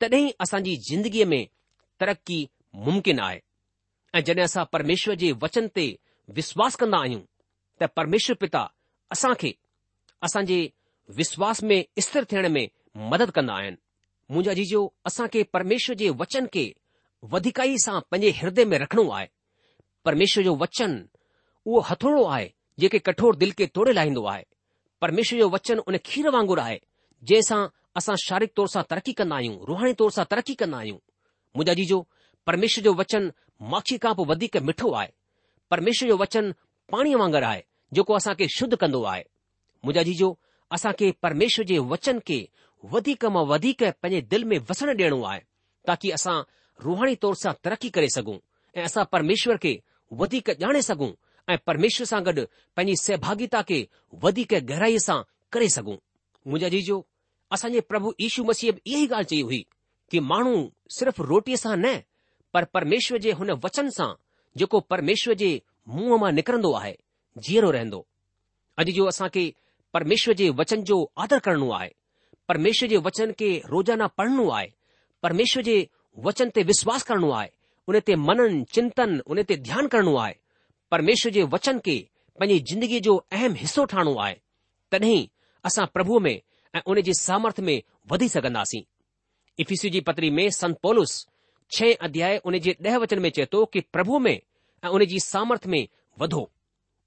तॾहिं 0.00 0.30
असां 0.44 0.62
जी 0.68 0.76
ज़िंदगीअ 0.88 1.26
में 1.34 1.42
तरक़ी 2.00 2.40
मुमकिन 2.88 3.20
आहे 3.28 3.40
ऐं 4.18 4.24
जॾहिं 4.30 4.44
असां 4.44 4.64
परमेश्वर 4.76 5.14
जे 5.24 5.30
वचन 5.44 5.66
ते 5.78 5.86
विश्वास 6.40 6.76
कंदा 6.82 6.98
आहियूं 7.06 7.20
त 7.82 7.88
परमेश्वर 8.00 8.36
पिता 8.44 8.66
असां 9.12 9.32
खे 9.40 9.52
असांजे 10.24 10.66
विश्वास 11.16 11.62
में 11.70 11.82
स्थिर 12.02 12.24
थियण 12.30 12.48
में 12.52 12.66
मदद 13.10 13.30
कंदा 13.36 13.54
आहिनि 13.60 13.76
मुंहिंजा 14.30 14.52
जीजो 14.58 14.86
खे 15.34 15.42
परमेश्वर 15.56 15.94
जे 16.02 16.08
वचन 16.22 16.46
खे 16.54 16.66
वधीक 17.32 17.60
सां 17.84 18.00
पंहिंजे 18.10 18.30
हृदय 18.40 18.64
में 18.70 18.78
रखणो 18.78 19.08
आहे 19.18 19.26
परमेश्वर 20.04 20.44
जो 20.44 20.54
वचन 20.62 20.92
उहो 21.66 21.80
हथोड़ो 21.90 22.24
आहे 22.34 22.48
जेके 22.80 22.98
कठोर 23.08 23.36
दिल 23.36 23.52
खे 23.58 23.66
तोड़े 23.78 23.92
लाहींदो 23.92 24.24
आहे 24.32 24.44
परमेश्वर 25.00 25.38
जो 25.38 25.48
वचन 25.50 25.78
उन 25.86 25.96
खीर 26.06 26.28
वांगुरु 26.36 26.60
आहे 26.62 26.78
जंहिंसां 27.28 27.66
असां 28.00 28.14
शारीरिक 28.26 28.52
तौर 28.56 28.66
सां 28.74 28.82
तरक़ी 28.90 29.12
कंदा 29.20 29.36
आहियूं 29.36 29.56
रुहाणी 29.68 29.92
तौर 30.02 30.10
सां 30.16 30.24
तरक़ी 30.30 30.54
कंदा 30.62 30.78
आहियूं 30.82 30.98
मुंहिंजा 31.56 31.74
जीजो 31.80 31.98
परमेश्वर 32.46 32.84
जो 32.84 32.92
वचन 33.02 33.30
माखी 33.74 33.98
खां 34.04 34.12
पोइ 34.20 34.26
वधीक 34.32 34.56
मिठो 34.70 34.90
आहे 35.00 35.10
परमेश्वर 35.70 36.08
जो 36.08 36.16
वचन 36.24 36.52
पाणीअ 36.92 37.18
वांगुरु 37.24 37.46
आहे 37.50 37.62
जेको 37.96 38.14
असां 38.16 38.32
खे 38.38 38.46
शुद्ध 38.54 38.74
कंदो 38.80 38.98
आहे 39.10 39.22
मुंहिंजा 39.84 40.02
जीजो 40.08 40.26
असां 40.76 40.90
खे 41.00 41.10
परमेश्वर 41.26 41.64
जे 41.70 41.76
वचन 41.92 42.18
खे 42.30 42.38
वधीक 42.94 43.24
मां 43.34 43.44
वधीक 43.52 43.82
पंहिंजे 44.02 44.20
दिल 44.32 44.42
में 44.50 44.56
वसण 44.70 44.88
ॾियणो 45.02 45.20
आहे 45.30 45.40
ताकी 45.90 46.10
असां 46.16 46.36
रूहाणी 46.86 47.14
तौर 47.22 47.34
सां 47.42 47.52
तरक़ी 47.64 47.88
करे 47.96 48.08
सघूं 48.16 48.36
ऐं 48.78 48.84
असां 48.90 49.04
परमेश्वर 49.14 49.56
खे 49.62 49.72
वधीक 50.20 50.50
ॼाणे 50.64 50.82
सघूं 50.88 51.10
ऐं 51.52 51.56
परमेश्वर 51.66 52.06
सां 52.10 52.20
गॾु 52.26 52.44
पंहिंजी 52.76 52.96
सहभागिता 53.04 53.60
खे 53.68 53.78
वधीक 54.24 54.52
गहराईअ 54.70 54.98
सां 55.06 55.18
करे 55.52 55.68
सघूं 55.78 55.96
मुंहिंजा 56.50 56.68
जीजो 56.76 56.98
असांजे 57.56 57.80
प्रभु 57.92 58.12
यीशू 58.24 58.44
मसीहब 58.50 58.76
इहा 58.92 59.00
ई 59.02 59.06
ॻाल्हि 59.12 59.30
चई 59.32 59.40
हुई 59.48 59.60
कि 60.10 60.18
माण्हू 60.32 60.54
सिर्फ़ 60.98 61.22
रोटीअ 61.32 61.62
सां 61.64 61.74
न 61.84 61.96
पर 62.54 62.64
परमेश्वर 62.78 63.18
जे 63.26 63.32
हुन 63.40 63.50
वचन 63.64 63.88
सां 64.00 64.10
जेको 64.60 64.80
परमेश्वर 64.94 65.40
जे 65.44 65.50
मुंहं 65.96 66.18
मां 66.24 66.32
निकिरंदो 66.42 66.72
आहे 66.82 66.94
जीअरो 67.44 67.70
रहंदो 67.76 67.98
अॼु 68.80 68.92
जो 68.98 69.04
असां 69.12 69.28
खे 69.34 69.42
परमेश्वर 69.94 70.34
जे 70.40 70.48
वचन 70.60 70.82
जो 70.90 70.96
आदर 71.22 71.38
करणो 71.46 71.68
आहे 71.78 71.90
परमेश्वर 72.48 72.88
जे 72.88 72.96
वचन 73.06 73.30
खे 73.38 73.50
रोज़ाना 73.72 74.06
पढ़णो 74.18 74.48
आहे 74.58 74.68
परमेश्वर 75.22 75.62
जे 75.68 75.76
वचन 76.26 76.48
ते 76.56 76.62
विश्वास 76.72 77.02
करणो 77.04 77.30
आहे 77.38 77.48
उन 77.88 77.98
ते 78.06 78.14
मनन 78.28 78.62
चिंतन 78.74 79.18
उन 79.30 79.42
ते 79.48 79.56
ध्यानु 79.68 79.88
करणो 79.92 80.14
आहे 80.24 80.34
परमेश्वर 80.90 81.32
जे 81.32 81.42
वचन 81.52 81.78
खे 81.86 81.96
पंहिंजी 82.40 82.64
ज़िंदगीअ 82.74 83.00
जो 83.08 83.14
अहम 83.32 83.52
हिसो 83.62 83.84
ठाहिणो 83.92 84.14
आहे 84.24 84.34
तॾहिं 84.92 85.24
असां 85.68 85.86
प्रभु 85.94 86.18
में 86.26 86.36
ऐं 86.74 86.80
उन 86.90 87.00
जे 87.08 87.12
सामर्थ्य 87.20 87.62
में 87.68 87.80
वधी 88.10 88.28
सघंदासीं 88.34 88.82
इफीसी 89.64 89.88
जी 89.90 90.00
पत्री 90.08 90.30
में 90.38 90.48
संत 90.60 90.76
पोलुस 90.82 91.14
छह 91.76 91.92
अध्याय 92.08 92.40
उन 92.44 92.58
जे 92.66 92.74
ॾह 92.86 92.96
वचन 93.02 93.18
में 93.22 93.30
चए 93.36 93.44
थो 93.52 93.64
कि 93.72 93.80
प्रभु 93.92 94.18
में 94.26 94.34
ऐं 94.34 94.88
उन 94.98 95.04
जी 95.12 95.18
सामर्थ्य 95.30 95.70
में 95.74 95.86
वधो 96.20 96.50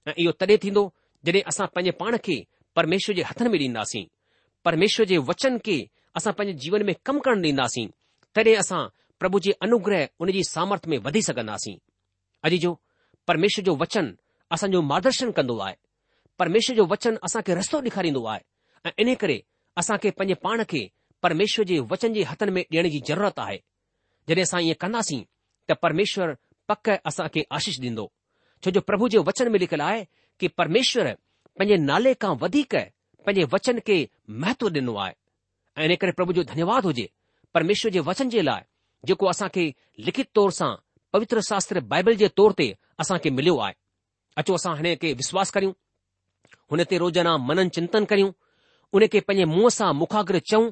ऐं 0.09 0.13
इहो 0.21 0.31
तॾहिं 0.41 0.57
थींदो 0.63 0.83
जॾहिं 1.25 1.41
असां 1.49 1.65
पंहिंजे 1.73 1.91
पाण 2.01 2.17
खे 2.25 2.37
परमेश्वर 2.75 3.15
जे 3.15 3.23
हथनि 3.29 3.49
में 3.53 3.59
ॾींदासीं 3.59 4.03
परमेश्वर 4.65 5.05
जे 5.11 5.17
वचन 5.29 5.57
खे 5.65 5.77
असां 6.17 6.33
पंहिंजे 6.37 6.59
जीवन 6.63 6.83
में 6.87 6.93
कमु 7.05 7.19
करणु 7.25 7.45
ॾींदासीं 7.47 7.87
तॾहिं 8.35 8.55
असां 8.63 8.81
प्रभु 9.19 9.39
जे 9.45 9.51
अनुग्रह 9.67 10.07
उन 10.23 10.31
जी 10.35 10.43
सामर्थ 10.55 10.87
में 10.91 10.97
वधी 11.05 11.21
सघंदासीं 11.29 11.75
अॼु 12.47 12.57
जो 12.65 12.73
परमेश्वर 13.27 13.63
जो 13.69 13.75
वचन 13.83 14.05
असांजो 14.55 14.81
मार्गदर्शन 14.91 15.31
कंदो 15.37 15.57
आहे 15.65 15.75
परमेश्वर 16.39 16.75
जो 16.75 16.85
वचन 16.93 17.17
असां 17.29 17.41
खे 17.47 17.55
रस्तो 17.59 17.81
ॾेखारींदो 17.87 18.23
आहे 18.33 18.89
ऐं 18.89 18.91
इन 19.03 19.13
करे 19.21 19.39
असां 19.81 19.97
खे 20.03 20.09
पंहिंजे 20.19 20.39
पाण 20.45 20.63
खे 20.69 20.81
परमेश्वर 21.23 21.65
जे 21.71 21.79
वचन 21.91 22.13
जे 22.17 22.23
हथनि 22.31 22.51
में 22.55 22.61
ॾियण 22.71 22.87
जी 22.93 22.99
ज़रूरत 23.07 23.39
आहे 23.45 23.57
जॾहिं 24.29 24.43
असां 24.43 24.61
ईअं 24.67 24.79
कंदासीं 24.83 25.23
त 25.69 25.77
परमेश्वर 25.83 26.33
पक 26.69 26.89
असां 27.11 27.27
खे 27.33 27.43
आशीष 27.57 27.79
ॾींदो 27.81 28.05
छो 28.63 28.71
जो 28.75 28.81
प्रभु 28.89 29.07
जे 29.09 29.17
वचन 29.27 29.51
में 29.51 29.59
लिखियलु 29.59 29.83
आहे 29.83 30.05
कि 30.39 30.47
परमेश्वर 30.59 31.07
पंहिंजे 31.59 31.77
नाले 31.83 32.13
खां 32.23 32.35
वधीक 32.41 32.73
पंहिंजे 33.25 33.43
वचन 33.53 33.79
खे 33.87 33.97
महत्व 34.43 34.67
ॾिनो 34.77 34.95
आहे 35.03 35.13
ऐं 35.77 35.89
इन 35.89 35.95
करे 36.03 36.11
प्रभु 36.19 36.33
जो 36.37 36.43
धन्यवाद 36.51 36.85
हुजे 36.89 37.09
परमेश्वर 37.53 37.91
जे 37.91 37.99
वचन 38.09 38.29
जे 38.35 38.41
लाइ 38.41 38.61
जेको 39.09 39.25
असांखे 39.33 39.65
लिखित 40.07 40.29
तौर 40.35 40.51
सां 40.59 40.73
पवित्र 41.13 41.41
शास्त्र 41.49 41.79
बाइबल 41.93 42.15
जे 42.23 42.27
तौर 42.41 42.53
ते 42.61 42.69
असांखे 43.03 43.29
मिलियो 43.39 43.57
आहे 43.67 43.73
अचो 44.43 44.53
असां 44.61 44.75
हिन 44.77 44.95
खे 45.01 45.13
विश्वास 45.21 45.51
करियूं 45.55 45.73
हुन 46.71 46.83
ते 46.89 46.97
रोज़ाना 47.03 47.35
मनन 47.47 47.69
चिंतन 47.77 48.05
करियूं 48.11 48.31
उन 48.97 49.07
खे 49.13 49.19
पंहिंजे 49.29 49.45
मुंहं 49.55 49.69
सां 49.77 49.93
मुखाग्र 50.01 50.39
चऊं 50.51 50.67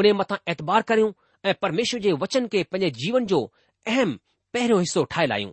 उन 0.00 0.06
मथां 0.22 0.38
ऐतबार 0.52 0.82
करियूं 0.90 1.10
ऐं 1.50 1.54
परमेश्वर 1.64 2.00
जे 2.06 2.12
वचन 2.24 2.46
खे 2.54 2.62
पंहिंजे 2.72 2.90
जीवन 3.04 3.26
जो 3.32 3.40
अहम 3.92 4.18
पहिरियों 4.54 4.80
हिसो 4.86 5.04
ठाहे 5.14 5.26
लाहियूं 5.32 5.52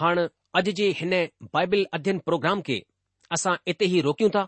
हाणे 0.00 0.26
अॼु 0.58 0.72
जे 0.78 0.86
हिन 0.98 1.10
बाइबिल 1.54 1.84
अध्ययन 1.96 2.18
प्रोग्राम 2.28 2.60
खे 2.68 2.78
असां 3.36 3.54
इते 3.72 3.84
ई 3.86 4.00
रोकियूं 4.06 4.30
था 4.36 4.40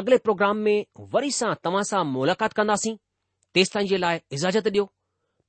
अॻिले 0.00 0.16
प्रोग्राम 0.26 0.56
में 0.66 0.84
वरी 1.14 1.30
सां 1.38 1.50
तव्हां 1.66 1.82
सां 1.90 2.00
मुलाक़ात 2.14 2.52
कंदासीं 2.60 2.94
तेसि 3.58 3.70
ताईं 3.74 3.86
जे 3.90 3.98
लाइ 4.04 4.20
इज़ाज़त 4.38 4.68
ॾियो 4.74 4.84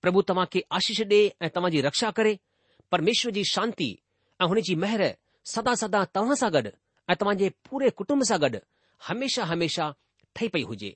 प्रभु 0.05 0.21
तव्हां 0.31 0.45
खे 0.55 0.63
आशीष 0.79 1.01
डि॒ए 1.11 1.31
ऐं 1.41 1.49
तव्हां 1.55 1.71
जी 1.77 1.81
रक्षा 1.87 2.11
करे 2.19 2.37
परमेश्वर 2.95 3.31
जी 3.37 3.43
शांति 3.55 3.89
ऐं 4.41 4.47
हुन 4.53 4.61
जी 4.71 4.75
महिर 4.83 5.03
सदा 5.53 5.75
सदा 5.83 6.03
तव्हां 6.19 6.35
सां 6.43 6.51
गॾु 6.57 6.71
ऐं 6.71 7.15
तव्हांजे 7.23 7.49
पूरे 7.69 7.89
कुटुंब 8.01 8.23
सां 8.31 8.41
गॾु 8.45 8.59
हमेशा 9.07 9.45
हमेशा 9.53 9.93
ठही 10.35 10.47
पई 10.57 10.63
हुजे 10.73 10.95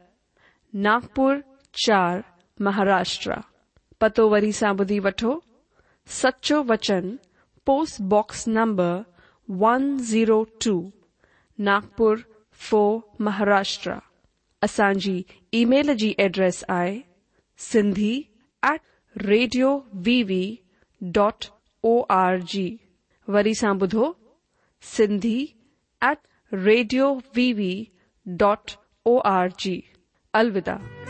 ناگر 0.73 1.39
چار 1.85 2.19
مہاراشٹر 2.65 3.31
پتو 3.99 4.29
وی 4.29 4.51
سا 4.59 4.71
بدھی 4.79 4.99
وٹو 5.05 5.33
سچو 6.21 6.61
وچن 6.69 7.15
post 7.65 8.01
box 8.11 8.47
number 8.57 8.95
one 9.61 9.95
zero 10.11 10.43
two 10.63 10.73
Nagpur 11.67 12.17
four 12.69 12.97
Maharashtra 13.27 13.93
اچانک 14.67 15.31
ای 15.51 15.63
میل 15.71 15.87
کی 15.91 15.95
جی 16.05 16.13
address 16.23 16.63
I 16.77 16.99
C 17.71 18.11
at 18.71 19.17
radio 19.27 19.77
V 20.05 20.21
V 20.27 20.43
dot 21.15 21.45
O 21.83 21.99
R 22.23 22.37
G 22.53 22.67
و 23.27 23.41
C 24.93 25.37
at 26.05 26.53
radio 26.65 27.13
V 27.35 27.51
V 27.57 27.73
dot 28.39 28.71
O 29.05 29.19
R 29.35 29.47
G 29.63 29.79
अलविदा 30.35 31.00